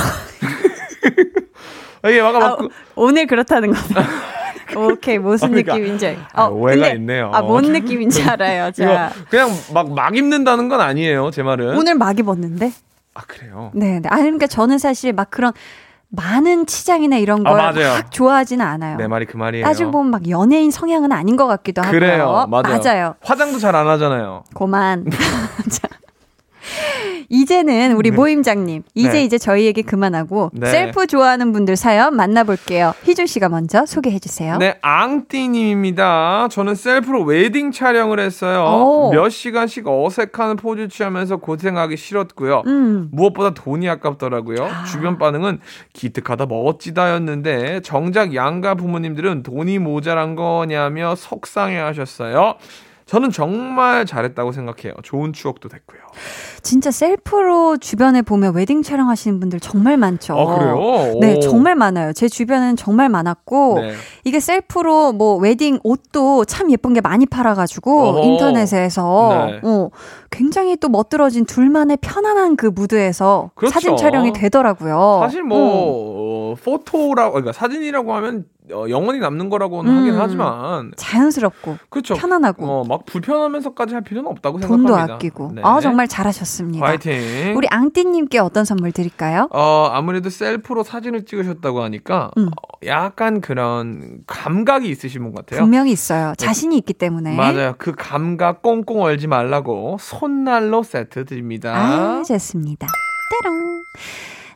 [2.05, 4.05] 이게 약간 막 아, 그- 오늘 그렇다는 거다.
[4.77, 5.75] 오케이, 무슨 아, 그러니까.
[5.75, 6.17] 느낌인지.
[6.33, 7.31] 아, 어, 오해가 근데- 있네요.
[7.33, 8.71] 아, 뭔 느낌인지 알아요.
[8.71, 11.31] 자, 그냥 막 막 입는다는 건 아니에요.
[11.31, 11.77] 제 말은.
[11.77, 12.71] 오늘 막 입었는데?
[13.13, 13.71] 아 그래요.
[13.73, 14.09] 네, 네.
[14.09, 15.53] 아, 그러니까 저는 사실 막 그런
[16.09, 17.93] 많은 치장이나 이런 아, 걸 맞아요.
[17.95, 18.97] 막 좋아하지는 않아요.
[18.97, 19.65] 내 말이 그 말이에요.
[19.65, 21.99] 따지고 보면 막 연예인 성향은 아닌 것 같기도 하고요.
[21.99, 22.47] 그래요.
[22.49, 22.79] 맞아요.
[22.83, 23.15] 맞아요.
[23.21, 24.43] 화장도 잘 안 하잖아요.
[24.53, 25.05] 고만.
[27.25, 27.35] 자.
[27.35, 28.15] 이제는 우리 네.
[28.15, 29.23] 모임장님, 이제 네.
[29.23, 30.67] 이제 저희 얘기 그만하고 네.
[30.67, 32.93] 셀프 좋아하는 분들 사연 만나볼게요.
[33.03, 34.57] 희준 씨가 먼저 소개해 주세요.
[34.57, 36.47] 네, 앙띠님입니다.
[36.51, 38.63] 저는 셀프로 웨딩 촬영을 했어요.
[38.63, 39.11] 오.
[39.11, 42.63] 몇 시간씩 어색한 포즈 취하면서 고생하기 싫었고요.
[42.65, 43.09] 음.
[43.11, 44.67] 무엇보다 돈이 아깝더라고요.
[44.91, 45.59] 주변 반응은
[45.93, 52.55] 기특하다 멋지다였는데 정작 양가 부모님들은 돈이 모자란 거냐며 속상해 하셨어요.
[53.05, 54.93] 저는 정말 잘했다고 생각해요.
[55.03, 55.99] 좋은 추억도 됐고요.
[56.63, 60.33] 진짜 셀프로 주변에 보면 웨딩 촬영하시는 분들 정말 많죠.
[60.33, 61.19] 아, 그래요?
[61.21, 61.39] 네, 오.
[61.39, 62.13] 정말 많아요.
[62.13, 63.93] 제 주변에는 정말 많았고 네.
[64.23, 68.23] 이게 셀프로 뭐 웨딩 옷도 참 예쁜 게 많이 팔아가지고 어허.
[68.23, 69.59] 인터넷에서 네.
[69.61, 69.89] 어,
[70.31, 73.71] 굉장히 또 멋들어진 둘만의 편안한 그 무드에서 그렇죠.
[73.71, 75.19] 사진 촬영이 되더라고요.
[75.21, 75.49] 사실 음.
[75.49, 79.97] 뭐 어, 포토라고 그러니까 사진이라고 하면 어, 영원히 남는 거라고는 음.
[79.99, 82.15] 하긴 하지만 자연스럽고 그렇죠.
[82.15, 85.13] 편안하고 어, 막 불편하면서까지 할 필요는 없다고 돈도 생각합니다.
[85.15, 85.51] 아끼고.
[85.55, 85.61] 네.
[85.63, 86.85] 아 정말 잘하셨습니다.
[86.85, 87.55] 화이팅.
[87.55, 89.47] 우리 앙띠님께 어떤 선물 드릴까요?
[89.51, 92.47] 어, 아무래도 셀프로 사진을 찍으셨다고 하니까 음.
[92.47, 95.61] 어, 약간 그런 감각이 있으신 분 같아요.
[95.61, 96.33] 분명히 있어요.
[96.37, 97.35] 자신이 있기 때문에.
[97.35, 97.75] 맞아요.
[97.77, 101.73] 그 감각 꽁꽁 얼지 말라고 손난로 세트 드립니다.
[101.75, 102.87] 아, 좋습니다.
[103.43, 103.83] 때롱.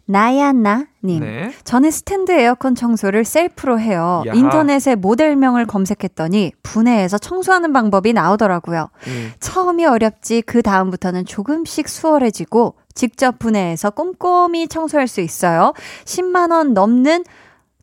[0.09, 1.19] 나야나님.
[1.19, 1.51] 네.
[1.63, 4.23] 저는 스탠드 에어컨 청소를 셀프로 해요.
[4.25, 4.33] 야.
[4.33, 8.89] 인터넷에 모델명을 검색했더니 분해해서 청소하는 방법이 나오더라고요.
[9.05, 9.31] 음.
[9.39, 15.73] 처음이 어렵지 그 다음부터는 조금씩 수월해지고 직접 분해해서 꼼꼼히 청소할 수 있어요.
[16.05, 17.23] 10만 원 넘는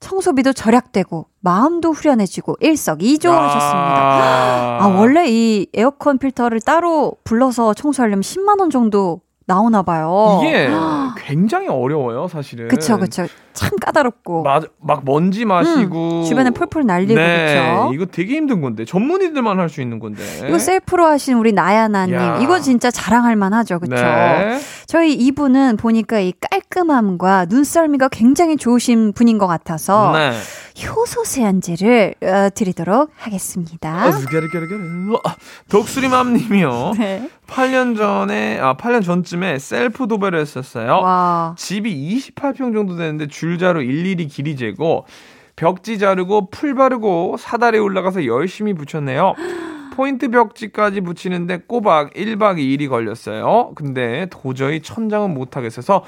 [0.01, 4.79] 청소비도 절약되고 마음도 후련해지고 일석이조 하셨습니다.
[4.81, 10.41] 아, 원래 이 에어컨 필터를 따로 불러서 청소하려면 10만 원 정도 나오나 봐요.
[10.43, 10.69] 이게
[11.17, 12.69] 굉장히 어려워요, 사실은.
[12.69, 13.27] 그쵸, 그쵸.
[13.57, 14.43] 참 까다롭고.
[14.45, 17.55] 막, 막 먼지 마시고 음, 주변에 폴폴 날리고, 네,
[17.87, 17.91] 그쵸?
[17.95, 20.23] 이거 되게 힘든 건데 전문의들만 할 수 있는 건데.
[20.47, 22.15] 이거 셀프로 하신 우리 나야나님.
[22.15, 22.39] 야.
[22.41, 23.95] 이거 진짜 자랑할 만하죠, 그쵸?
[23.97, 24.61] 네.
[24.87, 30.31] 저희 이분은 보니까 이 깔끔함과 눈썰미가 굉장히 좋으신 분인 것 같아서 네.
[30.87, 33.89] 효소 세안제를 어, 드리도록 하겠습니다.
[33.91, 34.11] 아,
[35.71, 36.93] 독수리맘님이요.
[36.99, 37.29] 네.
[37.47, 41.01] 8년 전에 아 8년 전쯤에 셀프 도배를 했었어요.
[41.03, 41.55] 와.
[41.57, 45.07] 집이 28평 정도 되는데 줄자로 일일이 길이 재고
[45.55, 49.35] 벽지 자르고 풀 바르고 사다리 올라가서 열심히 붙였네요.
[49.95, 53.73] 포인트 벽지까지 붙이는데 꼬박 1박 2일이 걸렸어요.
[53.75, 56.05] 근데 도저히 천장은 못 하겠어서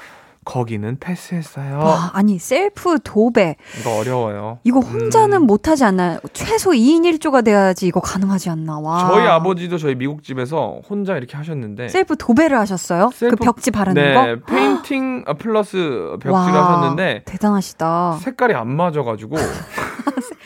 [0.53, 1.77] 거기는 패스했어요.
[1.77, 4.57] 와, 아니 셀프 도배 이거 어려워요.
[4.63, 5.45] 이거 혼자는 음.
[5.45, 6.17] 못하지 않나요?
[6.33, 8.79] 최소 2인 1조가 돼야지 이거 가능하지 않나.
[8.79, 9.07] 와.
[9.11, 13.11] 저희 아버지도 저희 미국 집에서 혼자 이렇게 하셨는데 셀프 도배를 하셨어요?
[13.13, 14.45] 셀프- 그 벽지 바르는 네, 거?
[14.47, 15.77] 페인팅 어, 플러스
[16.19, 16.45] 벽지를 와,
[16.79, 18.17] 하셨는데 대단하시다.
[18.19, 19.35] 색깔이 안 맞아가지고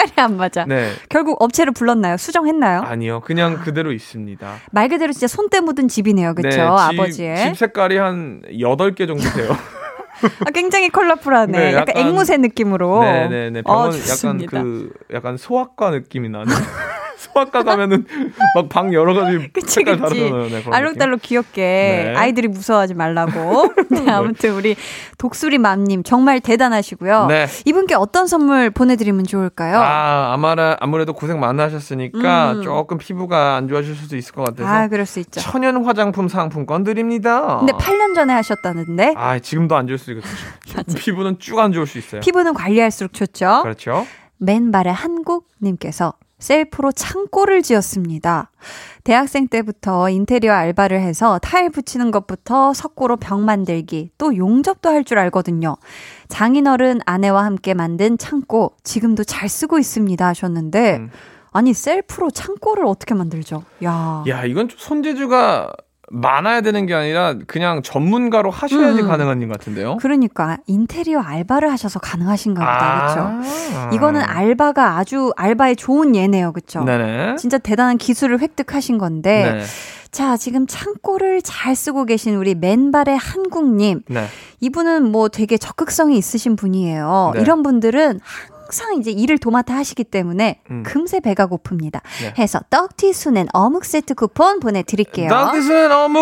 [0.00, 0.64] 색깔이 안 맞아.
[0.64, 2.16] 네 결국 업체를 불렀나요?
[2.16, 2.82] 수정했나요?
[2.82, 4.54] 아니요 그냥 그대로 있습니다.
[4.72, 6.34] 말 그대로 진짜 손때 묻은 집이네요.
[6.34, 6.48] 그쵸?
[6.48, 7.36] 네, 집, 아버지의.
[7.38, 9.56] 집 색깔이 한 8개 정도 돼요.
[10.46, 11.58] 아, 굉장히 컬러풀하네.
[11.58, 13.02] 네, 약간, 약간- 앵무새 느낌으로.
[13.02, 13.60] 네네네.
[13.60, 14.62] 어, 병원 약간 좋습니다.
[14.62, 16.46] 그 약간 소아과 느낌이 나는.
[17.20, 18.06] 소아과 가면은
[18.56, 20.20] 막 방 여러 가지 그치, 색깔 그치.
[20.20, 20.48] 다르잖아요.
[20.48, 22.14] 네, 알록달록 귀엽게 네.
[22.16, 23.72] 아이들이 무서워하지 말라고.
[23.90, 24.76] 네, 아무튼 우리
[25.18, 27.26] 독수리 맘님 정말 대단하시고요.
[27.26, 27.46] 네.
[27.66, 29.78] 이분께 어떤 선물 보내드리면 좋을까요?
[29.78, 32.62] 아, 아마라, 아무래도 고생 많으셨으니까 음.
[32.62, 35.40] 조금 피부가 안 좋아질 수도 있을 것 같아서 아, 그럴 수 있죠.
[35.40, 37.58] 천연 화장품 상품권 드립니다.
[37.58, 40.84] 근데 8년 전에 하셨다는데 아, 지금도 안 좋을 수 있겠죠.
[40.96, 42.20] 피부는 쭉 안 좋을 수 있어요.
[42.22, 43.60] 피부는 관리할수록 좋죠.
[43.62, 44.06] 그렇죠.
[44.38, 48.50] 맨발의 한국님께서 셀프로 창고를 지었습니다.
[49.04, 55.18] 대학생 때부터 인테리어 알바를 해서 타일 붙이는 것부터 석고로 벽 만들기, 또 용접도 할 줄
[55.18, 55.76] 알거든요.
[56.28, 61.10] 장인어른 아내와 함께 만든 창고, 지금도 잘 쓰고 있습니다 하셨는데, 음.
[61.52, 63.64] 아니, 셀프로 창고를 어떻게 만들죠?
[63.84, 64.24] 야.
[64.28, 65.72] 야, 이건 좀 손재주가
[66.10, 69.08] 많아야 되는 게 아니라 그냥 전문가로 하셔야지 음.
[69.08, 69.96] 가능한 일 같은데요.
[69.98, 73.06] 그러니까 인테리어 알바를 하셔서 가능하신가 보다.
[73.06, 73.20] 그렇죠?
[73.76, 73.90] 아.
[73.92, 76.52] 이거는 알바가 아주 알바에 좋은 예네요.
[76.52, 76.82] 그렇죠?
[76.82, 77.36] 네네.
[77.36, 79.64] 진짜 대단한 기술을 획득하신 건데 네.
[80.10, 84.02] 자, 지금 창고를 잘 쓰고 계신 우리 맨발의 한국님.
[84.08, 84.26] 네.
[84.58, 87.32] 이분은 뭐 되게 적극성이 있으신 분이에요.
[87.34, 87.40] 네.
[87.40, 88.18] 이런 분들은
[88.59, 88.59] 항상
[88.98, 90.82] 이제 일을 도맡아 하시기 때문에 음.
[90.84, 92.00] 금세 배가 고픕니다.
[92.22, 92.34] 네.
[92.38, 95.28] 해서 떡티순엔 어묵 세트 쿠폰 보내드릴게요.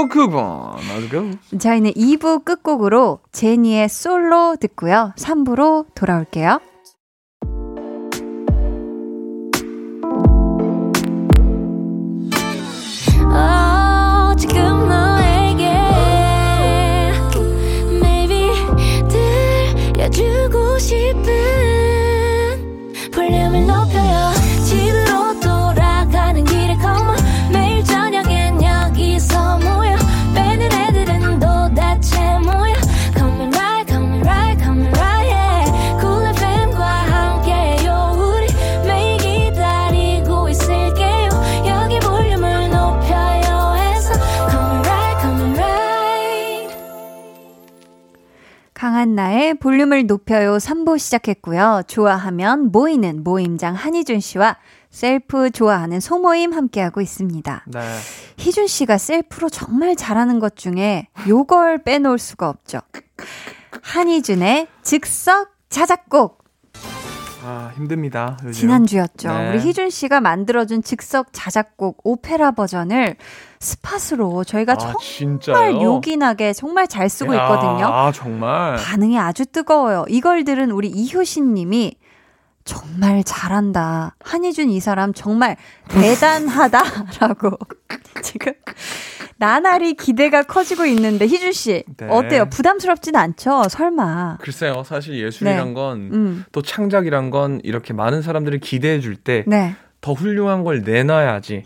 [0.09, 0.75] 크고.
[0.77, 1.59] Let's go.
[1.59, 5.13] 저희는 2부 끝곡으로 제니의 솔로 듣고요.
[5.17, 6.61] 3부로 돌아올게요.
[13.31, 14.78] 어, 지금
[49.19, 51.83] 한 나의 볼륨을 높여요 3부 시작했고요.
[51.89, 54.59] 좋아하면 모이는 모임장 한희준 씨와
[54.91, 57.65] 셀프 좋아하는 소모임 함께하고 있습니다.
[57.67, 57.81] 네.
[58.37, 62.79] 희준 씨가 셀프로 정말 잘하는 것 중에 요걸 빼놓을 수가 없죠.
[63.83, 66.38] 한희준의 즉석 자작곡
[67.49, 68.37] 아, 힘듭니다.
[68.45, 68.53] 요즘.
[68.53, 69.29] 지난주였죠.
[69.29, 69.49] 네.
[69.51, 73.17] 우리 희준 씨가 만들어준 즉석 자작곡 오페라 버전을
[73.61, 75.83] 스팟으로 저희가 아, 정말 진짜요?
[75.83, 77.87] 요긴하게 정말 잘 쓰고 야, 있거든요.
[77.87, 78.77] 아, 정말.
[78.77, 80.05] 반응이 아주 뜨거워요.
[80.09, 81.97] 이걸 들은 우리 이효신 님이
[82.69, 84.15] 정말 잘한다.
[84.21, 85.57] 한희준 이 사람 정말
[85.89, 87.57] 대단하다라고
[88.23, 88.53] 지금
[89.39, 92.07] 나날이 기대가 커지고 있는데 희준 씨 네.
[92.11, 92.47] 어때요?
[92.51, 93.65] 부담스럽진 않죠?
[93.71, 94.37] 설마.
[94.43, 95.73] 글쎄요, 사실 예술이란 네.
[95.73, 96.45] 건, 음.
[96.53, 99.75] 또 창작이란 건 이렇게 많은 사람들이 기대해 줄때더 네.
[100.05, 101.63] 훌륭한 걸 내놔야지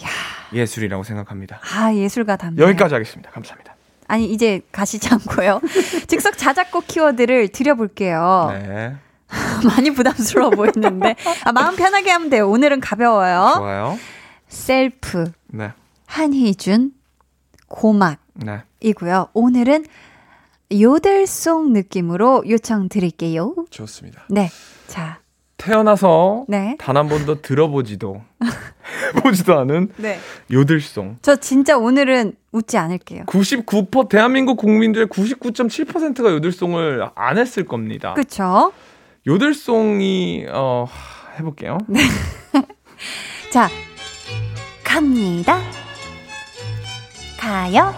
[0.52, 1.60] 예술이라고 생각합니다.
[1.74, 2.62] 아, 예술가 담네.
[2.62, 3.30] 여기까지 하겠습니다.
[3.30, 3.74] 감사합니다.
[4.06, 5.60] 아니, 이제 가시지 않고요.
[6.06, 8.50] 즉석 자작곡 키워드를 드려볼게요.
[8.52, 8.96] 네.
[9.66, 11.16] 많이 부담스러워 보이는데.
[11.44, 12.48] 아, 마음 편하게 하면 돼요.
[12.48, 13.54] 오늘은 가벼워요.
[13.56, 13.98] 좋아요.
[14.48, 15.72] 셀프, 네.
[16.06, 16.92] 한희준,
[17.68, 19.18] 고막이고요.
[19.18, 19.24] 네.
[19.32, 19.86] 오늘은
[20.72, 23.54] 요들송 느낌으로 요청 드릴게요.
[23.70, 24.22] 좋습니다.
[24.28, 24.50] 네.
[24.86, 25.20] 자,
[25.56, 26.76] 태어나서 네.
[26.78, 28.22] 단한 번도 들어보지도
[29.22, 30.18] 보지도 않은 네.
[30.50, 31.18] 요들송.
[31.22, 33.24] 저 진짜 오늘은 웃지 않을게요.
[33.26, 38.14] 99% 대한민국 국민들의 99.7%가 요들송을 안 했을 겁니다.
[38.14, 38.72] 그쵸?
[39.26, 40.86] 요들송이 어
[41.38, 41.78] 해볼게요.
[43.52, 43.68] 자,
[44.82, 45.60] 갑니다.
[47.38, 47.94] 가요.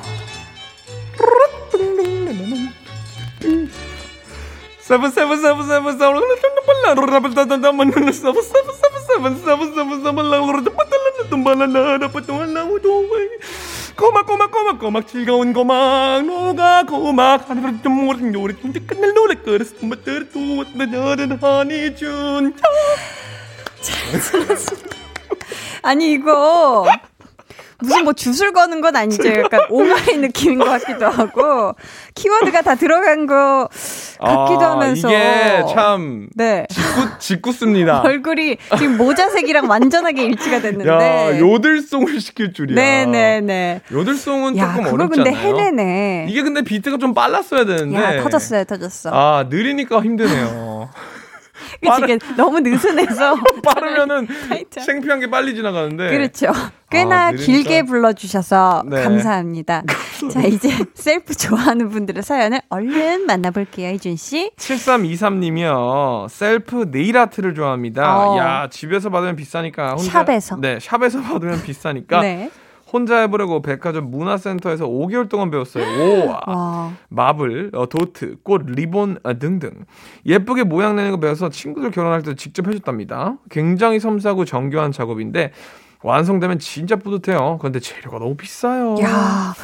[4.80, 6.14] 세븐 세븐 세븐 세븐 세븐
[13.96, 17.48] 꼬막 꼬막 꼬막 꼬막 즐거운 꼬막 노가 꼬막.
[17.48, 20.40] 하늘 좀 모른 노래 좀 끝날 노래 그래서 뭐들 또
[20.84, 22.54] 너는 한이준
[25.82, 26.86] 아니, 이거
[27.80, 29.28] 무슨 뭐 주술 거는 건 아니죠.
[29.28, 31.74] 약간 옹알이 느낌인 것 같기도 하고
[32.14, 33.68] 키워드가 다 들어간 거
[34.20, 36.66] 같기도 아, 하면서 이게 참 네.
[36.70, 38.02] 짓궂, 짓궂습니다.
[38.06, 40.88] 얼굴이 지금 모자색이랑 완전하게 일치가 됐는데.
[40.88, 42.74] 야, 요들송을 시킬 줄이야.
[42.76, 43.82] 네네네.
[43.92, 45.08] 요들송은 야, 조금 어렵잖아요.
[45.08, 46.26] 근데 해내네.
[46.28, 47.96] 이게 근데 비트가 좀 빨랐어야 되는데.
[47.96, 49.10] 야, 터졌어요, 터졌어.
[49.12, 50.88] 아, 느리니까 힘드네요.
[51.82, 53.36] 이게 너무 느슨해서.
[53.64, 54.28] 빠르면은.
[54.70, 56.10] 생피한 게 빨리 지나가는데.
[56.10, 56.52] 그렇죠.
[56.90, 57.32] 꽤나 아.
[57.32, 59.02] 길게 불러주셔서 네.
[59.02, 59.82] 감사합니다.
[60.30, 64.52] 자, 이제 셀프 좋아하는 분들의 사연을 얼른 만나볼게요, 이준 씨.
[64.56, 66.28] 7323님이요.
[66.28, 68.18] 셀프 네일 아트를 좋아합니다.
[68.28, 68.38] 어.
[68.38, 69.90] 야, 집에서 받으면 비싸니까.
[69.90, 70.56] 혼자, 샵에서.
[70.60, 72.20] 네, 샵에서 받으면 비싸니까.
[72.20, 72.50] 네.
[72.94, 75.84] 혼자 해보려고 백화점 문화센터에서 5개월 동안 배웠어요.
[75.84, 76.92] 오, 와.
[77.08, 79.84] 마블, 어, 도트, 꽃, 리본 어, 등등
[80.24, 83.38] 예쁘게 모양 내는 거 배워서 친구들 결혼할 때 직접 해줬답니다.
[83.50, 85.50] 굉장히 섬세하고 정교한 작업인데
[86.04, 87.58] 완성되면 진짜 뿌듯해요.
[87.58, 88.94] 그런데 재료가 너무 비싸요.
[89.02, 89.54] 야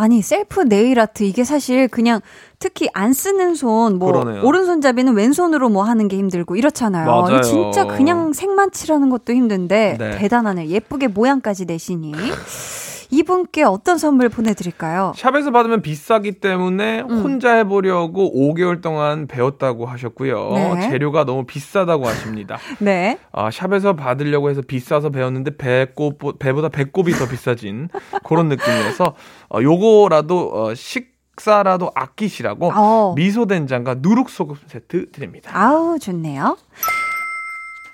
[0.00, 2.22] 아니, 셀프 네일 아트, 이게 사실 그냥
[2.58, 4.42] 특히 안 쓰는 손, 뭐, 그러네요.
[4.42, 7.04] 오른손잡이는 왼손으로 뭐 하는 게 힘들고 이렇잖아요.
[7.04, 7.42] 맞아요.
[7.42, 10.18] 진짜 그냥 색만 칠하는 것도 힘든데, 네.
[10.18, 10.68] 대단하네.
[10.68, 12.12] 예쁘게 모양까지 내시니.
[13.10, 15.12] 이분께 어떤 선물 보내드릴까요?
[15.16, 17.22] 샵에서 받으면 비싸기 때문에 음.
[17.22, 20.50] 혼자 해보려고 5개월 동안 배웠다고 하셨고요.
[20.76, 20.90] 네.
[20.90, 22.58] 재료가 너무 비싸다고 하십니다.
[22.78, 23.18] 네.
[23.32, 27.88] 아, 샵에서 받으려고 해서 비싸서 배웠는데 배꼽 배보다 배꼽이 더 비싸진
[28.24, 29.14] 그런 느낌이어서
[29.48, 33.14] 어, 요거라도 어, 식사라도 아끼시라고 어.
[33.16, 35.50] 미소 된장과 누룩 소금 세트 드립니다.
[35.54, 36.56] 아우, 좋네요.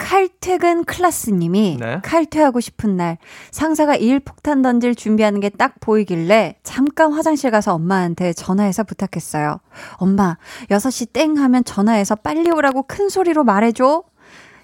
[0.06, 2.00] 칼퇴근 클라스님이 네.
[2.02, 3.18] 칼퇴하고 싶은 날
[3.50, 9.58] 상사가 일 폭탄 던질 준비하는 게 딱 보이길래 잠깐 화장실 가서 엄마한테 전화해서 부탁했어요.
[9.94, 10.36] 엄마,
[10.70, 14.02] 6시 땡 하면 전화해서 빨리 오라고 큰 소리로 말해줘.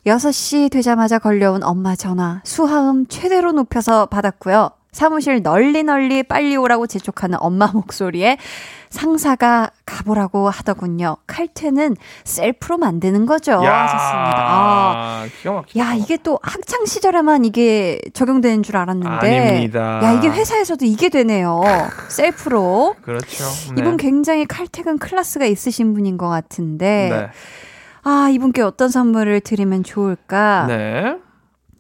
[0.07, 4.71] 6시 되자마자 걸려온 엄마 전화 수화음 최대로 높여서 받았고요.
[4.97, 8.37] 사무실 널리 널리 빨리 오라고 재촉하는 엄마 목소리에
[8.91, 11.17] 상사가 가보라고 하더군요.
[11.27, 13.53] 칼퇴는 셀프로 만드는 거죠.
[13.53, 14.37] 하셨습니다.
[14.39, 15.27] 아.
[15.41, 15.81] 기가 막히다.
[15.83, 19.49] 야, 이게 또 학창 시절에만 이게 적용되는 줄 알았는데.
[19.49, 20.01] 아닙니다.
[20.05, 21.63] 야, 이게 회사에서도 이게 되네요.
[22.09, 22.95] 셀프로.
[23.01, 23.45] 그렇죠.
[23.75, 23.77] 네.
[23.79, 27.09] 이분 굉장히 칼퇴근 클래스가 있으신 분인 것 같은데.
[27.11, 27.29] 네.
[28.03, 30.67] 아, 이분께 어떤 선물을 드리면 좋을까?
[30.69, 31.17] 네.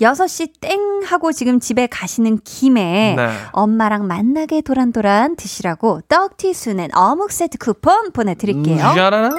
[0.03, 3.28] 6시 땡 하고 지금 집에 가시는 김에 네.
[3.53, 8.78] 엄마랑 맛나게 도란도란 드시라고 떡튀순 and 어묵 세트 쿠폰 보내드릴게요.
[8.78, 9.32] 짜라란.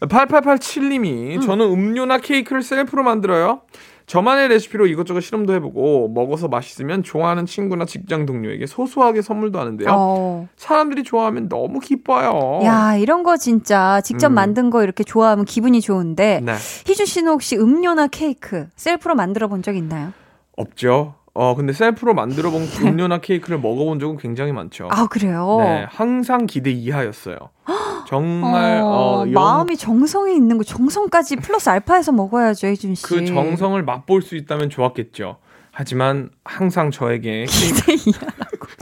[0.00, 1.40] 8887님이 음.
[1.40, 3.62] 저는 음료나 케이크를 셀프로 만들어요.
[4.06, 9.88] 저만의 레시피로 이것저것 실험도 해보고 먹어서 맛있으면 좋아하는 친구나 직장 동료에게 소소하게 선물도 하는데요.
[9.90, 10.48] 어.
[10.56, 12.60] 사람들이 좋아하면 너무 기뻐요.
[12.64, 14.34] 야, 이런 거 진짜 직접 음.
[14.34, 16.54] 만든 거 이렇게 좋아하면 기분이 좋은데 네.
[16.86, 20.12] 희주 씨는 혹시 음료나 케이크 셀프로 만들어 본 적 있나요?
[20.58, 21.14] 없죠.
[21.32, 24.88] 어 근데 셀프로 만들어 본 음료나 케이크를 먹어본 적은 굉장히 많죠.
[24.92, 25.56] 아, 그래요?
[25.60, 27.36] 네, 항상 기대 이하였어요.
[28.14, 33.02] 정말 어, 어, 영- 마음이 정성이 있는 거 정성까지 플러스 알파해서 먹어야죠, 혜준 씨.
[33.02, 35.36] 그 정성을 맛볼 수 있다면 좋았겠죠.
[35.74, 37.46] 하지만 항상 저에게
[37.84, 38.10] 케이크,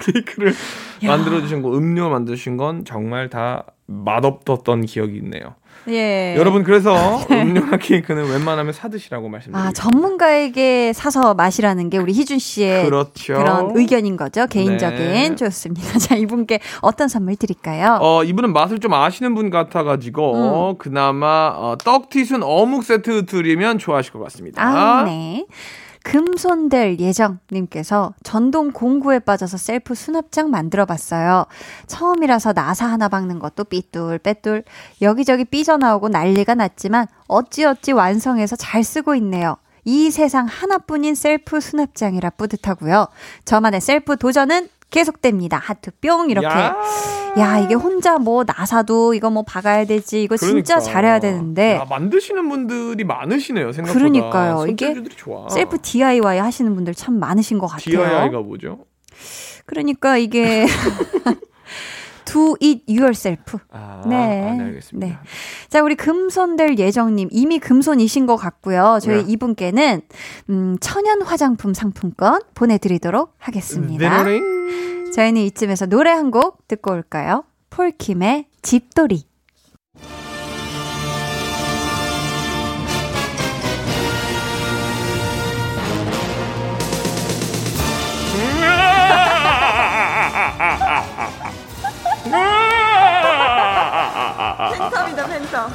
[0.13, 0.55] 케이크를
[1.03, 5.55] 만들어 주신 거, 음료 만드신 건 정말 다 맛없었던 기억이 있네요.
[5.89, 6.37] 예.
[6.37, 6.95] 여러분 그래서
[7.29, 9.69] 음료나 케이크는 웬만하면 사 드시라고 말씀드립니다.
[9.69, 13.33] 아, 전문가에게 사서 마시라는 게 우리 희준 씨의 그렇죠.
[13.33, 14.47] 런 의견인 거죠.
[14.47, 14.99] 개인적인.
[14.99, 15.35] 네.
[15.35, 15.99] 좋습니다.
[15.99, 17.99] 자, 이분께 어떤 선물 드릴까요?
[18.01, 19.51] 어, 이분은 맛을 좀 아시는 분 음.
[19.51, 24.63] 같아 가지고, 그나마, 어, 떡 튀순 어묵 세트 드리면 좋아하실 것 같습니다.
[24.63, 25.47] 아, 네.
[26.05, 31.47] 금손될 예정님께서 전동 공구에 빠져서 셀프 수납장 만들어 봤어요.
[31.87, 34.63] 처음이라서 나사 하나 박는 것도 삐뚤 빼뚤
[35.01, 39.57] 여기저기 삐져나오고 난리가 났지만 어찌어찌 완성해서 잘 쓰고 있네요.
[39.85, 43.09] 이 세상 하나뿐인 셀프 수납장이라 뿌듯하고요.
[43.45, 45.57] 저만의 셀프 도전은 계속됩니다.
[45.57, 46.47] 하트 뿅 이렇게.
[46.47, 46.77] 야.
[47.39, 50.23] 야, 이게 혼자 뭐 나사도 이거 뭐 박아야 되지.
[50.23, 50.81] 이거 진짜 그러니까.
[50.81, 53.99] 잘해야 되는데 야, 만드시는 분들이 많으시네요, 생각보다.
[53.99, 54.67] 그러니까요.
[54.69, 55.49] 이게 좋아.
[55.49, 57.97] 셀프 DIY 하시는 분들 참 많으신 것 같아요.
[58.05, 58.85] DIY가 뭐죠?
[59.65, 60.67] 그러니까 이게
[62.33, 63.59] do it yourself.
[63.71, 64.17] 아, 네.
[64.17, 65.07] 아, 네, 알겠습니다.
[65.07, 65.19] 네.
[65.69, 68.99] 자, 우리 금손될 예정님 이미 금손이신 것 같고요.
[69.03, 69.33] 저희 네.
[69.33, 70.01] 이분께는
[70.51, 74.23] 음, 천연 화장품 상품권 보내드리도록 하겠습니다.
[74.25, 75.13] 디로링.
[75.13, 77.45] 저희는 이쯤에서 노래 한 곡 듣고 올까요?
[77.71, 79.25] 폴킴의 집돌이.
[95.23, 95.69] 팬텀이다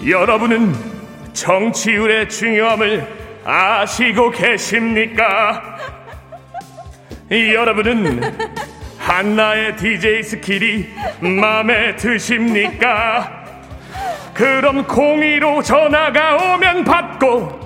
[0.00, 0.08] 팬텀.
[0.08, 0.74] 여러분은
[1.32, 3.06] 청취율의 중요함을
[3.44, 5.78] 아시고 계십니까?
[7.30, 8.20] 여러분은
[8.98, 10.88] 한나의 DJ 스킬이
[11.20, 13.42] 마음에 드십니까?
[14.34, 17.60] 그럼 공이로 전화가 오면 받고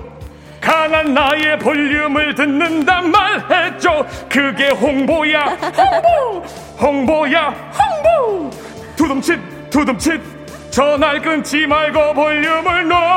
[0.59, 4.05] 강한나의 볼륨을 듣는다 말하죠.
[4.29, 6.45] 그게 홍보야, 홍보,
[6.81, 8.49] 홍보야, 홍보.
[8.95, 9.39] 두둠칫,
[9.69, 10.36] 두둠칫.
[10.77, 13.07] 전화를 끊지 말고 볼륨을 높여라.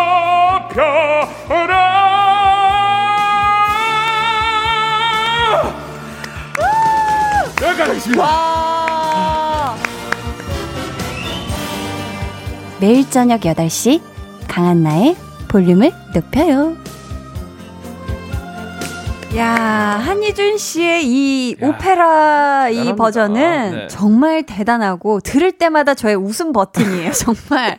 [7.60, 8.24] 여기까지 하겠습니다.
[12.80, 14.00] 매일 저녁 8시
[14.48, 15.14] 강한나의
[15.48, 16.78] 볼륨을 높여요.
[19.36, 19.46] 야,
[20.04, 22.96] 한희준 씨의 이 야, 오페라 이 대단합니다.
[22.96, 23.86] 버전은 네.
[23.88, 27.78] 정말 대단하고 들을 때마다 저의 웃음 버튼이에요, 정말.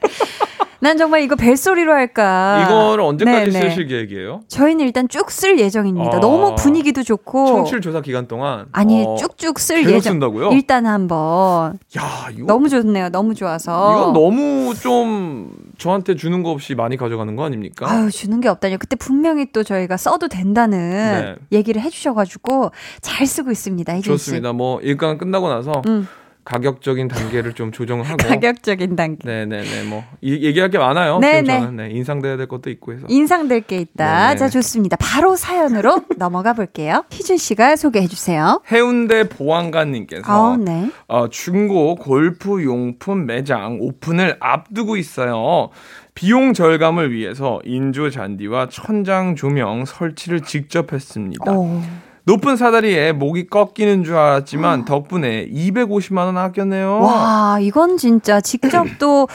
[0.79, 2.65] 난 정말 이거 벨소리로 할까.
[2.65, 3.69] 이거를 언제까지 네네.
[3.69, 4.41] 쓰실 계획이에요?
[4.47, 6.17] 저희는 일단 쭉 쓸 예정입니다.
[6.17, 6.19] 아.
[6.19, 7.45] 너무 분위기도 좋고.
[7.47, 9.99] 청취율 조사 기간 동안 아니, 어, 쭉쭉 쓸 예정.
[9.99, 10.51] 쓴다고요?
[10.53, 11.77] 일단 한번.
[11.99, 13.09] 야, 이거 너무 좋네요.
[13.09, 13.91] 너무 좋아서.
[13.91, 17.89] 이건 너무 좀 저한테 주는 거 없이 많이 가져가는 거 아닙니까?
[17.89, 18.77] 아유, 주는 게 없다니요.
[18.77, 21.35] 그때 분명히 또 저희가 써도 된다는 네.
[21.57, 22.69] 얘기를 해주셔가지고
[23.01, 24.01] 잘 쓰고 있습니다.
[24.01, 24.53] 좋습니다.
[24.53, 26.07] 뭐 일강 끝나고 나서 음.
[26.43, 29.27] 가격적인 단계를 좀 조정을 하고 가격적인 단계.
[29.27, 31.19] 네네네 뭐 이- 얘기할 게 많아요.
[31.19, 31.71] 네네.
[31.71, 34.27] 네, 인상돼야 될 것도 있고 해서 인상될 게 있다.
[34.29, 34.37] 네네.
[34.37, 34.97] 자, 좋습니다.
[34.97, 37.03] 바로 사연으로 넘어가 볼게요.
[37.11, 38.61] 희준 씨가 소개해 주세요.
[38.71, 40.89] 해운대 보안관님께서 어, 네.
[41.07, 45.69] 어, 중고 골프 용품 매장 오픈을 앞두고 있어요.
[46.13, 51.51] 비용 절감을 위해서 인조 잔디와 천장 조명 설치를 직접 했습니다.
[51.51, 51.81] 오.
[52.23, 56.99] 높은 사다리에 목이 꺾이는 줄 알았지만 덕분에 250만 원 아꼈네요.
[56.99, 59.27] 와, 이건 진짜 직접 또,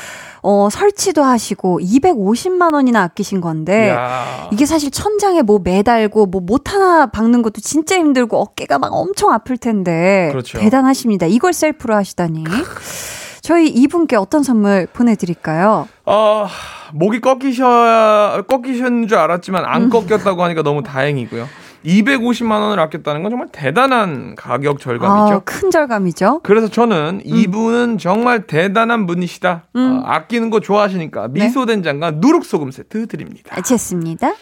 [0.43, 3.89] 어, 설치도 하시고 250만 원이나 아끼신 건데.
[3.91, 4.49] 야.
[4.53, 9.33] 이게 사실 천장에 뭐 매달고 뭐 못 하나 박는 것도 진짜 힘들고 어깨가 막 엄청
[9.33, 10.29] 아플 텐데.
[10.31, 10.59] 그렇죠.
[10.59, 11.27] 대단하십니다.
[11.27, 12.45] 이걸 셀프로 하시다니.
[13.43, 15.89] 저희 이분께 어떤 선물 보내드릴까요?
[16.05, 16.47] 어,
[16.93, 19.69] 목이 꺾이셔야 꺾이셨는 줄 알았지만 음.
[19.69, 21.49] 안 꺾였다고 하니까 너무 다행이고요.
[21.87, 25.35] 250만 원을 아꼈다는 건 정말 대단한 가격 절감이죠.
[25.35, 26.41] 아, 큰 절감이죠.
[26.43, 29.65] 그래서 저는 이분은 정말 대단한 분이시다.
[29.77, 30.01] 음.
[30.03, 33.61] 어, 아끼는 거 좋아하시니까 미소된장과 누룩소금 세트 드립니다.
[33.63, 34.33] 좋습니다.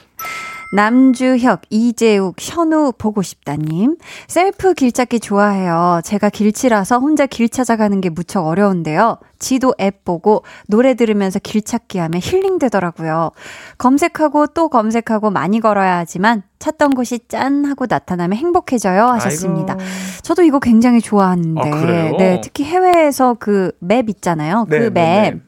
[0.72, 3.96] 남주혁, 이재욱, 현우 보고 싶다님.
[4.26, 6.00] 셀프 길찾기 좋아해요.
[6.04, 9.18] 제가 길치라서 혼자 길 찾아가는 게 무척 어려운데요.
[9.38, 13.30] 지도 앱 보고 노래 들으면서 길찾기 하면 힐링 되더라고요.
[13.78, 19.74] 검색하고 또 검색하고 많이 걸어야 하지만 찾던 곳이 짠 하고 나타나면 행복해져요 하셨습니다.
[19.74, 19.84] 아이고.
[20.22, 21.60] 저도 이거 굉장히 좋아하는데.
[21.60, 22.16] 아?
[22.16, 24.66] 네, 특히 해외에서 그 map 있잖아요.
[24.68, 24.92] 그 네, map.
[24.94, 25.40] 네, 네.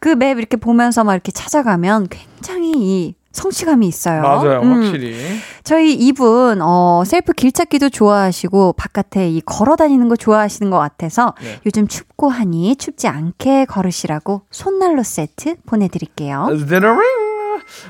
[0.00, 4.22] 그 map 이렇게 보면서 막 이렇게 찾아가면 굉장히 이 성취감이 있어요.
[4.22, 4.72] 맞아요, 음.
[4.82, 5.14] 확실히.
[5.62, 11.60] 저희 이분 어 셀프 길찾기도 좋아하시고 바깥에 이 걸어 다니는 거 좋아하시는 것 같아서 네.
[11.66, 16.48] 요즘 춥고 하니 춥지 않게 걸으시라고 손난로 세트 보내드릴게요.
[16.68, 17.00] 데러링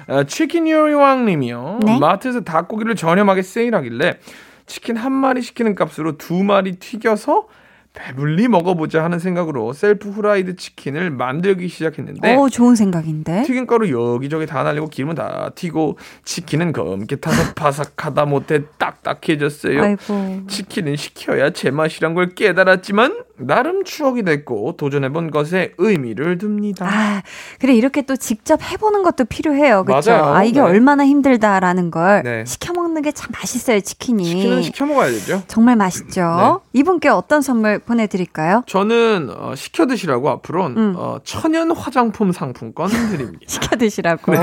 [0.08, 1.80] 어, 치킨 요리왕님이요.
[1.84, 1.98] 네.
[1.98, 4.18] 마트에서 닭고기를 저렴하게 세일하길래
[4.66, 7.46] 치킨 한 마리 시키는 값으로 두 마리 튀겨서
[7.94, 13.42] 배불리 먹어보자 하는 생각으로 셀프 후라이드 치킨을 만들기 시작했는데 오 좋은 생각인데.
[13.42, 19.82] 튀김가루 여기저기 다 날리고 기름은 다 튀고 치킨은 검게 타서 바삭하다 못해 딱딱해졌어요.
[19.82, 20.46] 아이고.
[20.48, 26.86] 치킨은 시켜야 제맛이란 걸 깨달았지만 나름 추억이 됐고 도전해본 것에 의미를 둡니다.
[26.88, 27.22] 아,
[27.60, 30.10] 그래 이렇게 또 직접 해보는 것도 필요해요, 그렇죠?
[30.10, 30.24] 맞아요.
[30.34, 30.66] 아 이게 네.
[30.66, 32.44] 얼마나 힘들다라는 걸 네.
[32.46, 34.24] 시켜 먹는 게 참 맛있어요, 치킨이.
[34.24, 35.42] 치킨은 시켜 먹어야 되죠.
[35.48, 36.60] 정말 맛있죠.
[36.72, 38.62] 이분께 어떤 선물 보내드릴까요?
[38.66, 40.94] 저는 어, 시켜 드시라고 앞으로는 음.
[40.96, 43.38] 어, 천연 화장품 상품권 드립니다.
[43.48, 44.32] 시켜 드시라고.
[44.32, 44.38] 네.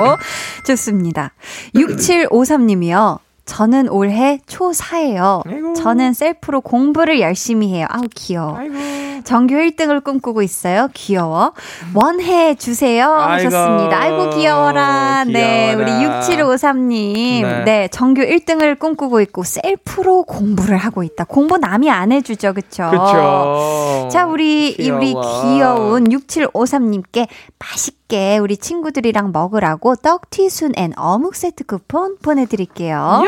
[0.67, 1.31] 좋습니다.
[1.75, 3.19] 6753님이요.
[3.45, 5.43] 저는 올해 초4예요.
[5.47, 5.73] 아이고.
[5.75, 7.85] 저는 셀프로 공부를 열심히 해요.
[7.89, 8.57] 아우, 귀여워.
[8.57, 8.75] 아이고.
[9.23, 10.89] 전교 1등을 꿈꾸고 있어요.
[10.93, 11.53] 귀여워.
[11.93, 13.11] 응원해 주세요.
[13.11, 13.99] 아이고, 하셨습니다.
[13.99, 15.23] 아이고, 귀여워라.
[15.25, 16.21] 네, 우리 귀여워라.
[16.21, 17.41] 6753님.
[17.41, 17.63] 네.
[17.65, 17.87] 네.
[17.87, 21.23] 전교 1등을 꿈꾸고 있고 셀프로 공부를 하고 있다.
[21.23, 22.53] 공부 남이 안 해주죠.
[22.53, 22.89] 그쵸?
[22.91, 24.09] 그쵸.
[24.11, 25.41] 자, 우리, 이 우리 귀여워.
[25.43, 27.27] 귀여운 6753님께
[27.57, 28.04] 맛있게
[28.41, 33.23] 우리 친구들이랑 먹으라고 떡튀순 and 어묵 세트 쿠폰 보내드릴게요.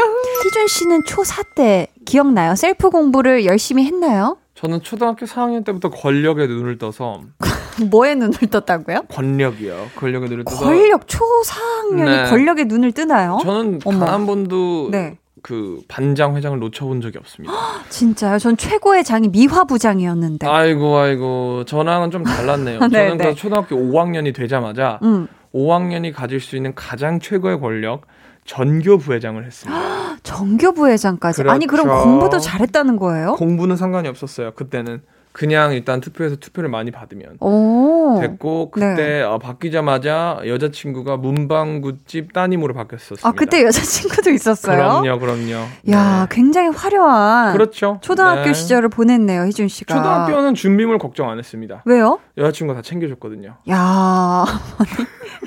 [0.46, 2.54] 희준 씨는 초4 때 기억나요?
[2.56, 4.38] 셀프 공부를 열심히 했나요?
[4.54, 7.22] 저는 초등학교 4학년 때부터 권력에 눈을 떠서
[7.90, 9.04] 뭐에 눈을 떴다고요?
[9.10, 9.88] 권력이요.
[9.96, 12.30] 권력에 눈을 떠서 권력, 초 4학년이 네.
[12.30, 13.40] 권력에 눈을 뜨나요?
[13.42, 13.80] 저는.
[13.80, 15.18] 단 한 번도 네.
[15.48, 17.54] 그 반장 회장을 놓쳐본 적이 없습니다.
[17.88, 18.38] 진짜요?
[18.38, 20.46] 전 최고의 장이 미화 부장이었는데.
[20.46, 22.80] 아이고 아이고 저랑은 좀 달랐네요.
[22.92, 23.34] 네, 저는 네.
[23.34, 25.30] 초등학교 5학년이 되자마자 음.
[25.56, 28.02] 5학년이 가질 수 있는 가장 최고의 권력
[28.44, 30.18] 전교 부회장을 했습니다.
[30.24, 31.44] 정교 부회장까지.
[31.44, 32.04] 아니 그럼 그렇죠.
[32.04, 33.36] 공부도 잘했다는 거예요?
[33.36, 34.52] 공부는 상관이 없었어요.
[34.52, 35.02] 그때는
[35.38, 38.18] 그냥 일단 투표해서 투표를 많이 받으면 오.
[38.20, 43.28] 됐고 그때 어, 바뀌자마자 여자친구가 문방구집 따님으로 바뀌었었습니다.
[43.30, 44.76] 아 그때 여자친구도 있었어요?
[45.04, 45.52] 그럼요, 그럼요.
[45.92, 46.36] 야 네.
[46.36, 48.00] 굉장히 화려한 그렇죠.
[48.02, 48.54] 초등학교 네.
[48.54, 49.94] 시절을 보냈네요 희준 씨가.
[49.94, 51.84] 초등학교는 준비물 걱정 안 했습니다.
[51.86, 52.18] 왜요?
[52.36, 53.58] 여자친구가 다 챙겨줬거든요.
[53.70, 54.46] 야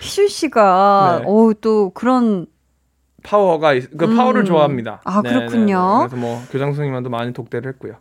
[0.00, 1.26] 희준 씨가 네.
[1.26, 2.46] 어우 또 그런
[3.24, 4.16] 파워가 있- 그 음.
[4.16, 5.00] 파워를 좋아합니다.
[5.04, 5.98] 아, 그렇군요.
[6.00, 7.94] 그래서 뭐 교장 선생님한테 많이 독대를 했고요.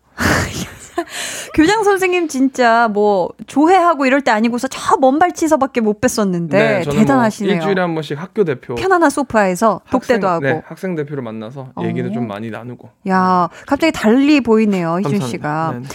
[1.53, 6.99] 교장 선생님 진짜 뭐 조회하고 이럴 때 아니고서 저 먼 발치서밖에 못 뵀었는데 네, 저는
[6.99, 7.53] 대단하시네요.
[7.55, 10.45] 뭐 일주일에 한 번씩 학교 대표 편안한 소파에서 독대도 하고.
[10.45, 11.83] 네, 학생 대표를 만나서 어.
[12.13, 12.89] 좀 많이 나누고.
[13.09, 15.21] 야, 갑자기 달리 보이네요, 희준.
[15.27, 15.79] 씨가.
[15.81, 15.87] 네.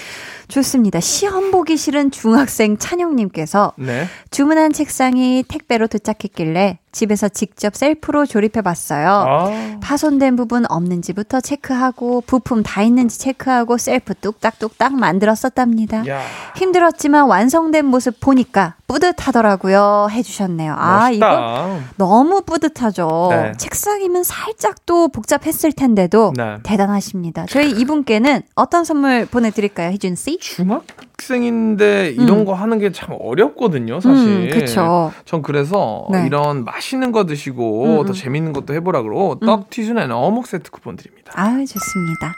[0.48, 1.00] 좋습니다.
[1.00, 4.06] 시험 보기 싫은 중학생 찬영님께서 네.
[4.30, 9.08] 주문한 책상이 택배로 도착했길래 집에서 직접 셀프로 조립해 봤어요.
[9.08, 16.08] 아, 파손된 부분 없는지부터 체크하고 부품 다 있는지 체크하고 셀프 뚝딱뚝딱 만들었었답니다.
[16.08, 16.22] 야,
[16.56, 20.08] 힘들었지만 완성된 모습 보니까 뿌듯하더라고요.
[20.10, 20.74] 해주셨네요.
[20.78, 21.78] 아, 이거.
[21.96, 23.28] 너무 뿌듯하죠.
[23.30, 23.52] 네.
[23.58, 26.56] 책상이면 살짝 또 복잡했을 텐데도 네.
[26.62, 27.44] 대단하십니다.
[27.50, 30.38] 저희 이분께는 어떤 선물 보내드릴까요, 희준 씨?
[30.38, 30.80] 중
[31.26, 32.44] 학생인데 이런 음.
[32.44, 34.28] 거 하는 게 참 어렵거든요, 사실.
[34.28, 35.12] 음, 그쵸.
[35.24, 36.24] 전 그래서 네.
[36.26, 38.06] 이런 맛있는 거 드시고 음, 음.
[38.06, 41.32] 더 재밌는 것도 해보라 그러고 떡 튀순에는 어묵 세트 쿠폰 드립니다.
[41.34, 42.32] 아유, 좋습니다.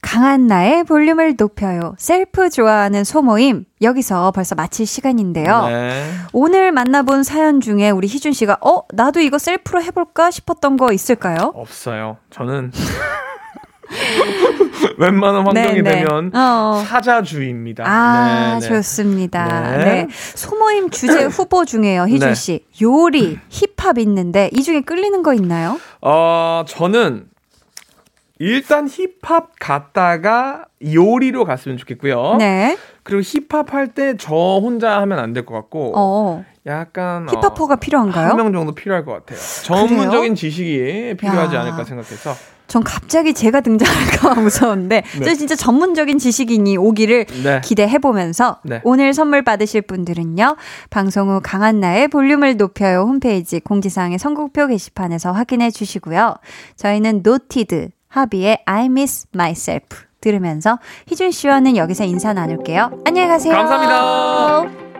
[0.00, 1.94] 강한 나의 볼륨을 높여요.
[1.98, 3.66] 셀프 좋아하는 소모임.
[3.82, 5.66] 여기서 벌써 마칠 시간인데요.
[5.66, 6.10] 네.
[6.32, 11.52] 오늘 만나본 사연 중에 우리 희준 씨가, 어, 나도 이거 셀프로 해볼까 싶었던 거 있을까요?
[11.54, 12.16] 없어요.
[12.30, 12.72] 저는
[14.98, 15.90] 웬만한 환경이 네, 네.
[16.04, 16.82] 되면 어.
[16.86, 17.84] 사자주의입니다.
[17.86, 18.68] 아, 네, 네.
[18.68, 19.76] 좋습니다.
[19.76, 19.84] 네.
[19.84, 20.08] 네.
[20.10, 22.34] 소모임 주제 후보 중에요, 희준 네.
[22.34, 22.64] 씨.
[22.80, 25.78] 요리, 힙합 있는데, 이 중에 끌리는 거 있나요?
[26.00, 27.26] 어, 저는
[28.38, 32.36] 일단 힙합 갔다가 요리로 갔으면 좋겠고요.
[32.38, 32.76] 네.
[33.04, 36.44] 그리고 힙합 할 때 저 혼자 하면 안 될 것 같고 어.
[36.66, 38.28] 약간 힙합퍼가 필요한가요?
[38.30, 39.38] 한 명 정도 필요할 것 같아요.
[39.64, 41.60] 전문적인 지식이 필요하지 야.
[41.60, 42.34] 않을까 생각해서
[42.72, 45.24] 전 갑자기 제가 등장할까 무서운데, 네.
[45.26, 47.60] 저 진짜 전문적인 지식인이 오기를 네.
[47.62, 48.80] 기대해 보면서 네.
[48.82, 50.56] 오늘 선물 받으실 분들은요.
[50.88, 56.36] 방송 후 강한 나의 볼륨을 높여요 홈페이지 공지사항의 선곡표 게시판에서 확인해 주시고요.
[56.76, 63.02] 저희는 NOTD, HRVY의 I miss myself 들으면서 희준 씨와는 여기서 인사 나눌게요.
[63.04, 63.54] 안녕히 가세요.
[63.54, 64.91] 감사합니다.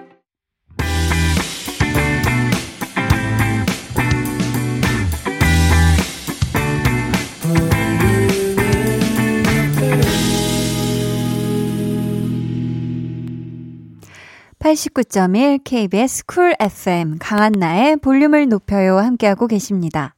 [14.62, 20.14] (89.1) KBS 쿨 FM 강한나의 볼륨을 높여요 함께하고 계십니다.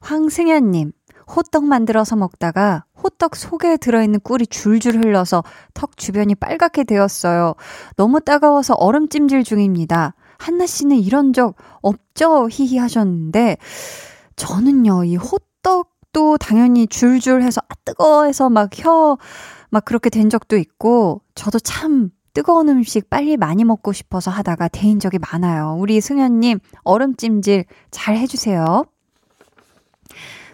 [0.00, 0.92] 황승현님
[1.36, 5.42] 호떡 만들어서 먹다가 호떡 속에 들어있는 꿀이 줄줄 흘러서
[5.74, 7.54] 턱 주변이 빨갛게 되었어요.
[7.96, 10.14] 너무 따가워서 얼음 찜질 중입니다.
[10.38, 12.48] 한나 씨는 이런 적 없죠?
[12.50, 13.58] 히히 하셨는데
[14.36, 19.18] 저는요 이 호떡도 당연히 줄줄 해서 아 뜨거워해서 막 혀
[19.70, 24.98] 막 그렇게 된 적도 있고 저도 참 뜨거운 음식 빨리 많이 먹고 싶어서 하다가 데인
[24.98, 25.76] 적이 많아요.
[25.78, 28.84] 우리 승현님 얼음찜질 잘 해주세요.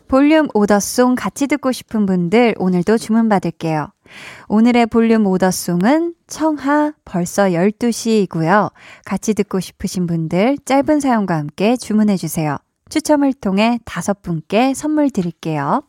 [0.07, 3.89] 볼륨 오더송 같이 듣고 싶은 분들 오늘도 주문 받을게요.
[4.49, 8.73] 오늘의 볼륨 오더송은 청하 벌써 12시이고요.
[9.05, 12.59] 같이 듣고 싶으신 분들 짧은 사연과 함께 주문해 주세요.
[12.89, 15.83] 추첨을 통해 다섯 분께 선물 드릴게요.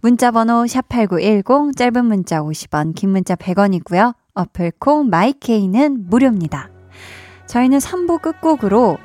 [0.00, 4.14] 문자 번호 샵8910 짧은 문자 50원, 긴 문자 100원이고요.
[4.34, 6.70] 어플 콩 마이케이는 무료입니다.
[7.46, 8.98] 저희는 3부 끝곡으로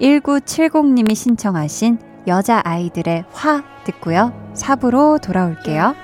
[0.00, 4.32] 1970님이 신청하신 여자 아이들의 화 듣고요.
[4.54, 5.94] 4부로 돌아올게요.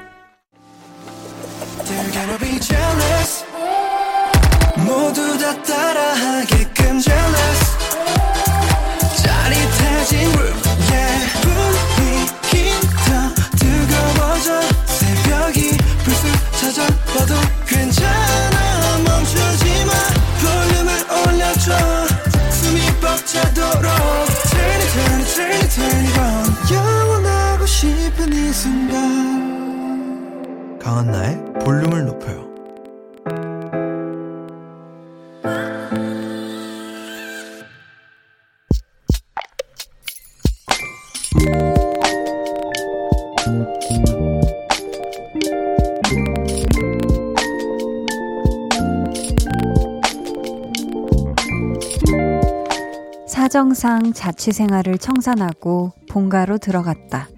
[53.81, 57.31] 사정상 자취 생활을 청산하고 본가로 들어갔다.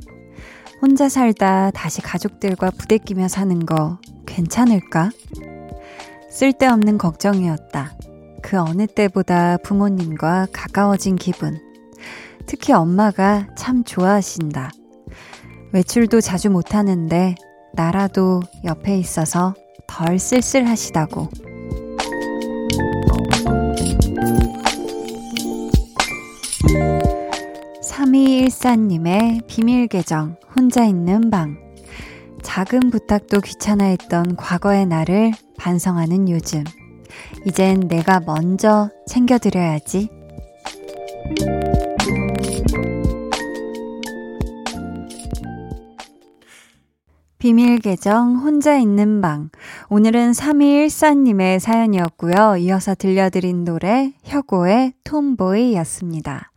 [0.81, 5.11] 혼자 살다 다시 가족들과 부대끼며 사는 거 괜찮을까?
[6.31, 7.93] 쓸데없는 걱정이었다.
[8.43, 11.61] 그 어느 때보다 부모님과 가까워진 기분.
[12.47, 14.73] 특히 엄마가 참 좋아하신다.
[15.73, 17.37] 외출도 자주 못하는데
[17.73, 19.55] 나라도 옆에 있어서
[19.87, 21.52] 덜 쓸쓸하시다고.
[28.43, 31.57] 3214님의 비밀 계정, 혼자 있는 방.
[32.43, 36.65] 작은 부탁도 귀찮아했던 과거의 나를 반성하는 요즘.
[37.47, 40.09] 이젠 내가 먼저 챙겨드려야지.
[47.39, 49.51] 비밀 계정 혼자 있는 방.
[49.89, 52.57] 오늘은 3214님의 사연이었고요.
[52.59, 56.53] 이어서 들려드린 노래 혁오의 톰보이였습니다.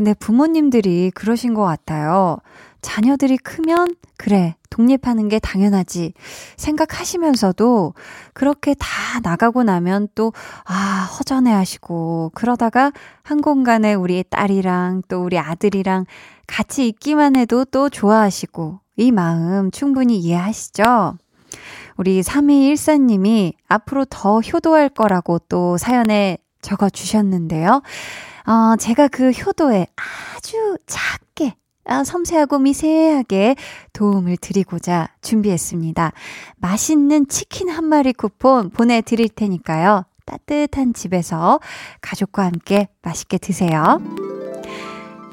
[0.00, 2.38] 근데 부모님들이 그러신 것 같아요.
[2.80, 6.14] 자녀들이 크면 그래 독립하는 게 당연하지
[6.56, 7.92] 생각하시면서도
[8.32, 10.32] 그렇게 다 나가고 나면 또
[10.64, 12.92] 아 허전해 하시고 그러다가
[13.22, 16.06] 한 공간에 우리 딸이랑 또 우리 아들이랑
[16.46, 21.18] 같이 있기만 해도 또 좋아하시고 이 마음 충분히 이해하시죠?
[21.98, 27.82] 우리 3214님이 앞으로 더 효도할 거라고 또 사연에 적어 주셨는데요.
[28.50, 29.86] 어, 제가 그 효도에
[30.34, 33.54] 아주 작게, 아, 섬세하고 미세하게
[33.92, 36.10] 도움을 드리고자 준비했습니다.
[36.56, 40.02] 맛있는 치킨 한 마리 쿠폰 보내드릴 테니까요.
[40.26, 41.60] 따뜻한 집에서
[42.00, 44.02] 가족과 함께 맛있게 드세요.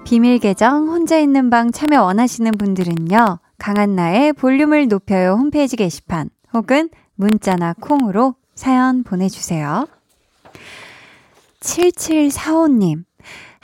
[0.06, 3.40] 비밀 계정 혼자 있는 방 참여 원하시는 분들은요.
[3.58, 9.88] 강한나의 볼륨을 높여요 홈페이지 게시판 혹은 문자나 콩으로 사연 보내주세요.
[11.62, 13.07] 7745님.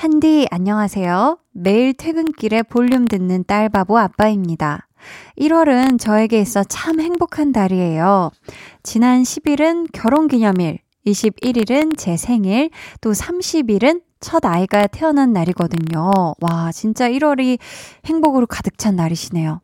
[0.04, 1.38] 한디, 안녕하세요.
[1.54, 4.90] 매일 퇴근길에 볼륨 듣는 딸 바보 아빠입니다.
[5.40, 8.30] 1월은 저에게 있어 참 행복한 달이에요.
[8.84, 16.12] 지난 10일은 결혼 기념일, 21일은 제 생일, 또 30일은 첫 아이가 태어난 날이거든요.
[16.42, 17.58] 와, 진짜 1월이
[18.04, 19.62] 행복으로 가득 찬 날이시네요.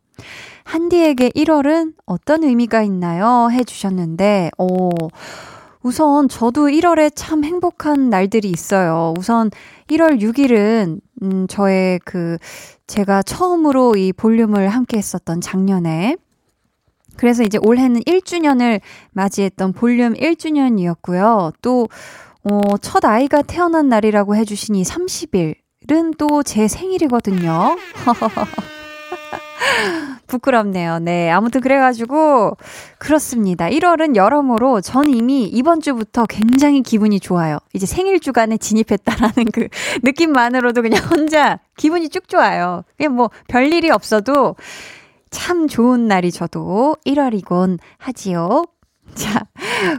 [0.63, 3.49] 한디에게 1월은 어떤 의미가 있나요?
[3.51, 4.89] 해주셨는데, 오,
[5.81, 9.13] 우선 저도 1월에 참 행복한 날들이 있어요.
[9.17, 9.49] 우선
[9.87, 12.37] 1월 6일은, 음, 저의 그,
[12.87, 16.17] 제가 처음으로 이 볼륨을 함께 했었던 작년에,
[17.15, 21.53] 그래서 이제 올해는 1주년을 맞이했던 볼륨 1주년이었고요.
[21.61, 21.87] 또,
[22.43, 27.77] 어, 첫 아이가 태어난 날이라고 해주시니 30일은 또 제 생일이거든요.
[30.27, 30.99] 부끄럽네요.
[30.99, 31.29] 네.
[31.29, 32.57] 아무튼 그래가지고,
[32.97, 33.67] 그렇습니다.
[33.69, 37.57] 1월은 여러모로 전 이미 이번 주부터 굉장히 기분이 좋아요.
[37.73, 39.67] 이제 생일 주간에 진입했다라는 그
[40.03, 42.83] 느낌만으로도 그냥 혼자 기분이 쭉 좋아요.
[42.97, 44.55] 그냥 뭐 별일이 없어도
[45.29, 48.63] 참 좋은 날이 저도 1월이곤 하지요.
[49.15, 49.47] 자,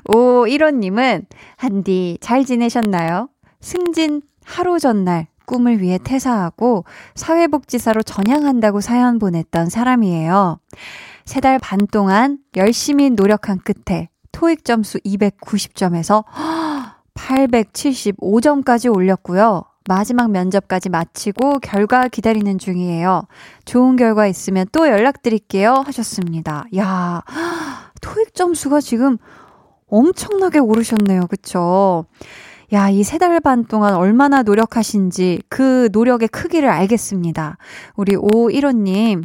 [0.08, 3.28] 오, 1호님은, 한디, 잘 지내셨나요?
[3.60, 6.84] 승진 하루 전날 꿈을 위해 퇴사하고
[7.16, 10.60] 사회복지사로 전향한다고 사연 보냈던 사람이에요.
[11.26, 16.22] 세 달 반 동안 열심히 노력한 끝에 토익 점수 290점에서
[17.14, 19.64] 875점까지 올렸고요.
[19.88, 23.24] 마지막 면접까지 마치고 결과 기다리는 중이에요.
[23.64, 25.82] 좋은 결과 있으면 또 연락드릴게요.
[25.86, 26.64] 하셨습니다.
[26.76, 27.22] 야,
[28.00, 29.18] 토익 점수가 지금
[29.88, 31.26] 엄청나게 오르셨네요.
[31.26, 32.04] 그쵸?
[32.72, 37.56] 야, 이 세 달 반 동안 얼마나 노력하신지 그 노력의 크기를 알겠습니다.
[37.96, 39.24] 우리 오일호님,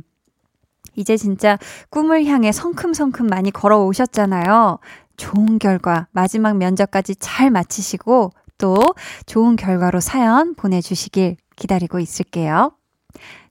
[0.95, 1.57] 이제 진짜
[1.89, 4.79] 꿈을 향해 성큼성큼 많이 걸어오셨잖아요.
[5.17, 8.77] 좋은 결과, 마지막 면접까지 잘 마치시고, 또
[9.25, 12.71] 좋은 결과로 사연 보내주시길 기다리고 있을게요.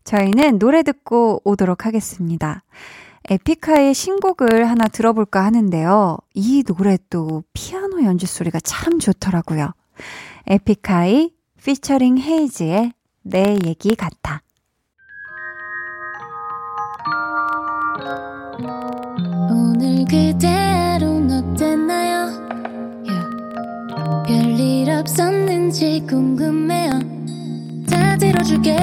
[0.04, 2.62] 저희는 노래 듣고 오도록 하겠습니다.
[3.30, 6.18] 에픽하의 신곡을 하나 들어볼까 하는데요.
[6.34, 9.72] 이 노래도 피아노 연주 소리가 참 좋더라고요.
[10.46, 11.30] 에픽하이
[11.62, 12.92] 피처링 헤이즈의
[13.22, 14.42] 내 얘기 같아.
[19.50, 22.26] 오늘 그대로는 어땠나요?
[23.06, 24.26] Yeah.
[24.26, 27.00] 별일 없었는지 궁금해요.
[27.88, 28.76] 다 들어줄게요.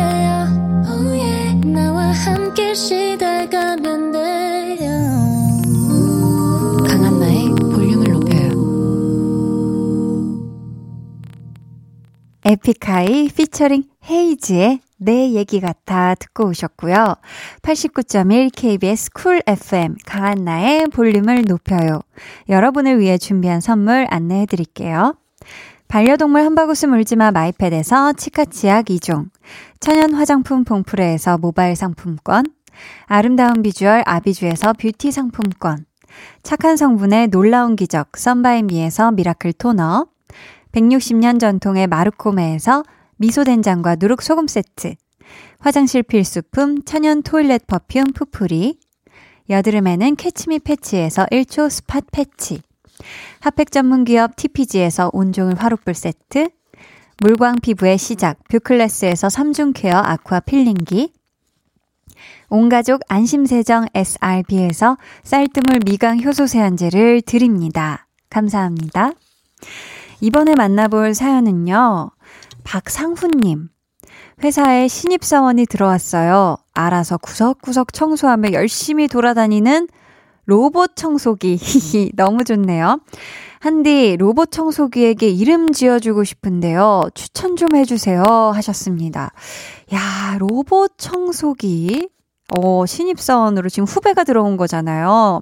[0.87, 1.67] Oh yeah.
[1.67, 5.40] 나와 함께 시달가면 돼요.
[12.43, 17.15] 에픽하이 피처링 헤이즈의 내 얘기 같아 듣고 오셨고요.
[17.61, 22.01] 89.1 KBS 쿨 FM 강한나의 볼륨을 높여요.
[22.49, 25.15] 여러분을 위해 준비한 선물 안내해 드릴게요.
[25.87, 29.29] 반려동물 한바구스 물지마 마이패드에서 치카치약 2종,
[29.79, 32.45] 천연 화장품 봉프레에서 모바일 상품권,
[33.07, 35.85] 아름다운 비주얼 아비주에서 뷰티 상품권,
[36.43, 40.07] 착한 성분의 놀라운 기적 썬바이미에서 미라클 토너,
[40.71, 42.83] 160년 전통의 마르코메에서
[43.17, 44.95] 미소된장과 누룩소금 세트,
[45.59, 48.79] 화장실 필수품 천연 toilet perfume 푸풀이,
[49.49, 52.61] 여드름에는 캐치미 패치에서 1초 spot 패치,
[53.41, 56.49] 핫팩 전문 기업 TPG에서 온종일 화롯불 세트,
[57.19, 61.13] 물광 피부의 시작 뷰클래스에서 3중 케어 아쿠아 필링기,
[62.49, 68.07] 온가족 안심세정 SRB에서 쌀뜨물 미강 효소 세안제를 드립니다.
[68.29, 69.11] 감사합니다.
[70.21, 72.11] 이번에 만나볼 사연은요.
[72.63, 73.69] 박상훈님.
[74.43, 76.57] 회사에 신입사원이 들어왔어요.
[76.73, 79.87] 알아서 구석구석 청소하며 열심히 돌아다니는
[80.45, 81.57] 로봇 청소기.
[82.15, 82.99] 너무 좋네요.
[83.59, 87.03] 한디 로봇 청소기에게 이름 지어주고 싶은데요.
[87.13, 88.23] 추천 좀 해주세요.
[88.23, 89.31] 하셨습니다.
[89.93, 92.09] 야, 로봇 청소기.
[92.57, 95.41] 어, 신입사원으로 지금 후배가 들어온 거잖아요.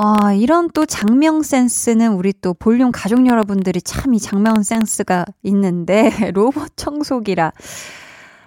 [0.00, 6.10] 아, 이런 또 장명 센스는 우리 또 볼륨 가족 여러분들이 참 이 장명 센스가 있는데,
[6.34, 7.52] 로봇 청소기라.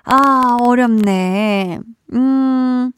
[0.05, 1.79] 아, 어렵네.
[2.13, 2.91] 음,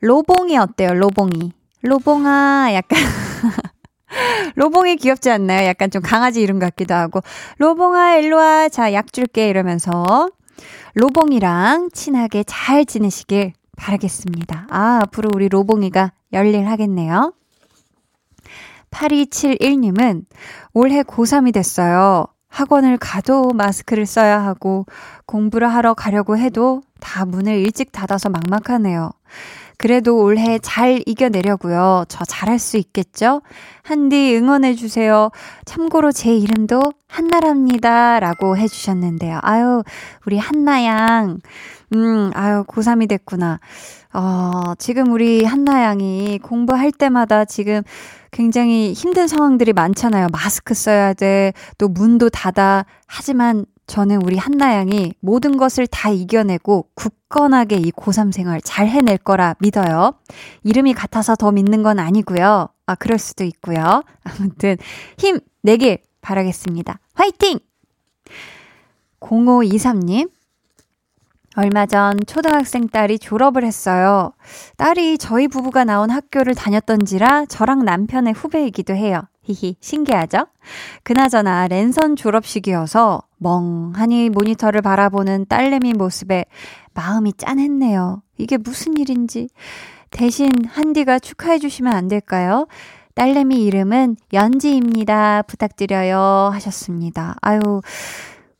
[0.00, 1.52] 로봉이 어때요, 로봉이?
[1.82, 2.98] 로봉아, 약간.
[4.56, 5.66] 로봉이 귀엽지 않나요?
[5.66, 7.20] 약간 좀 강아지 이름 같기도 하고.
[7.58, 8.68] 로봉아, 일로와.
[8.68, 9.48] 자, 약 줄게.
[9.48, 10.30] 이러면서.
[10.94, 14.66] 로봉이랑 친하게 잘 지내시길 바라겠습니다.
[14.70, 17.32] 아, 앞으로 우리 로봉이가 열일하겠네요.
[18.90, 20.24] 8271님은
[20.72, 22.26] 올해 고3이 됐어요.
[22.48, 24.86] 학원을 가도 마스크를 써야 하고
[25.26, 29.10] 공부를 하러 가려고 해도 다 문을 일찍 닫아서 막막하네요.
[29.78, 32.04] 그래도 올해 잘 이겨내려고요.
[32.08, 33.42] 저 잘할 수 있겠죠?
[33.82, 35.30] 한디 응원해주세요.
[35.64, 38.18] 참고로 제 이름도 한나랍니다.
[38.20, 39.40] 라고 해주셨는데요.
[39.42, 39.82] 아유,
[40.26, 41.38] 우리 한나양.
[41.94, 43.60] 음, 아유, 고3이 됐구나.
[44.12, 47.82] 어, 지금 우리 한나양이 공부할 때마다 지금
[48.30, 50.28] 굉장히 힘든 상황들이 많잖아요.
[50.32, 51.52] 마스크 써야 돼.
[51.76, 52.86] 또 문도 닫아.
[53.06, 59.54] 하지만 저는 우리 한나양이 모든 것을 다 이겨내고 굳건하게 이 고3 생활 잘 해낼 거라
[59.60, 60.14] 믿어요.
[60.64, 62.68] 이름이 같아서 더 믿는 건 아니고요.
[62.86, 64.02] 아, 그럴 수도 있고요.
[64.24, 64.76] 아무튼
[65.18, 66.98] 힘 내길 바라겠습니다.
[67.14, 67.60] 화이팅!
[69.20, 70.30] 0523님,
[71.56, 74.32] 얼마 전 초등학생 딸이 졸업을 했어요.
[74.76, 79.22] 딸이 저희 부부가 나온 학교를 다녔던지라 저랑 남편의 후배이기도 해요.
[79.46, 80.46] 히히, 신기하죠?
[81.02, 86.44] 그나저나 랜선 졸업식이어서 멍하니 모니터를 바라보는 딸내미 모습에
[86.94, 88.22] 마음이 짠했네요.
[88.38, 89.48] 이게 무슨 일인지.
[90.10, 92.66] 대신 한디가 축하해 주시면 안 될까요?
[93.14, 95.42] 딸내미 이름은 연지입니다.
[95.42, 96.50] 부탁드려요.
[96.52, 97.36] 하셨습니다.
[97.40, 97.60] 아유,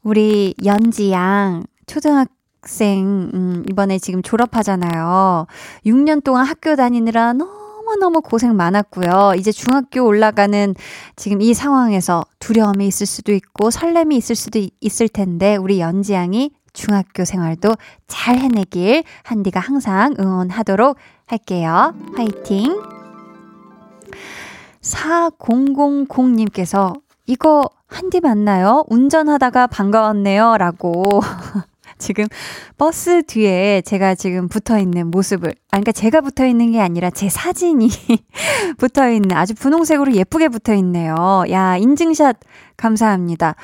[0.02, 5.46] 우리 연지 양, 초등학교 학생, 음, 이번에 지금 졸업하잖아요.
[5.86, 7.52] 6년 동안 학교 다니느라 너무
[7.94, 9.34] 너무 고생 많았고요.
[9.36, 10.74] 이제 중학교 올라가는
[11.14, 17.24] 지금 이 상황에서 두려움이 있을 수도 있고 설렘이 있을 수도 있을 텐데, 우리 연지양이 중학교
[17.24, 17.76] 생활도
[18.06, 21.94] 잘 해내길 한디가 항상 응원하도록 할게요.
[22.16, 22.82] 화이팅!
[24.82, 26.92] 4000님께서
[27.26, 28.84] 이거 한디 맞나요?
[28.88, 30.56] 운전하다가 반가웠네요.
[30.58, 31.02] 라고
[31.98, 32.26] 지금
[32.78, 37.28] 버스 뒤에 제가 지금 붙어 있는 모습을, 아, 그러니까 제가 붙어 있는 게 아니라 제
[37.28, 37.88] 사진이
[38.78, 41.44] 붙어 있는 아주 분홍색으로 예쁘게 붙어 있네요.
[41.50, 42.36] 야, 인증샷
[42.76, 43.54] 감사합니다.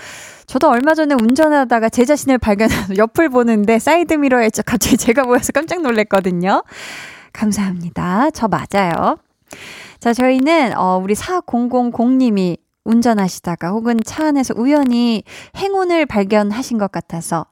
[0.47, 6.63] 저도 얼마 전에 운전하다가 제 자신을 발견해서 옆을 보는데 사이드미러에 갑자기 제가 보여서 깜짝 놀랐거든요.
[7.33, 8.31] 감사합니다.
[8.31, 9.19] 저 맞아요.
[9.99, 15.23] 자, 저희는, 어, 우리 4000님이 운전하시다가 혹은 차 안에서 우연히
[15.57, 17.47] 행운을 발견하신 것 같아서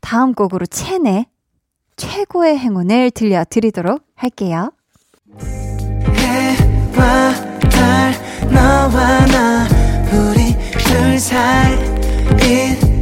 [0.00, 1.26] 다음 곡으로 체내
[1.96, 4.70] 최고의 행운을 들려드리도록 할게요.
[6.16, 7.32] 해와
[7.70, 8.12] 달
[8.52, 9.66] 너와 나
[10.12, 11.74] 우리 둘 사이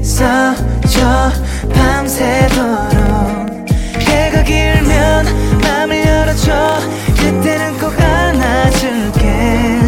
[0.00, 1.30] 있어줘
[1.72, 3.68] 밤새도록
[4.00, 6.78] 해가 길면 맘을 열어줘
[7.16, 9.80] 그때는 꼭 안아줄게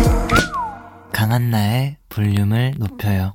[1.12, 3.34] 강한나의 볼륨을 높여요.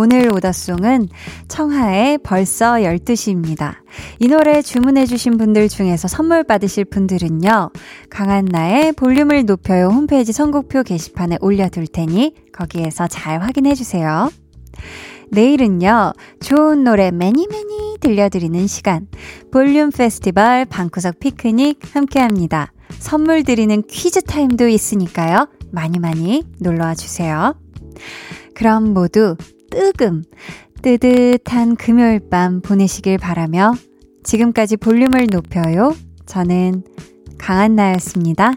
[0.00, 1.08] 오늘 오더송은
[1.48, 3.78] 청하의 벌써 12시입니다.
[4.20, 7.72] 이 노래 주문해주신 분들 중에서 선물 받으실 분들은요,
[8.08, 14.30] 강한나의 볼륨을 높여요 홈페이지 선곡표 게시판에 올려둘 테니 거기에서 잘 확인해주세요.
[15.32, 19.08] 내일은요, 좋은 노래 매니 매니 들려드리는 시간,
[19.50, 22.72] 볼륨 페스티벌 방구석 피크닉 함께 합니다.
[23.00, 25.48] 선물 드리는 퀴즈 타임도 있으니까요.
[25.72, 27.56] 많이 많이 놀러와 주세요.
[28.54, 29.36] 그럼 모두
[29.70, 30.22] 뜨금,
[30.82, 33.74] 뜨뜻한 금요일 밤 보내시길 바라며
[34.24, 35.94] 지금까지 볼륨을 높여요.
[36.26, 36.82] 저는
[37.38, 38.54] 강한나였습니다.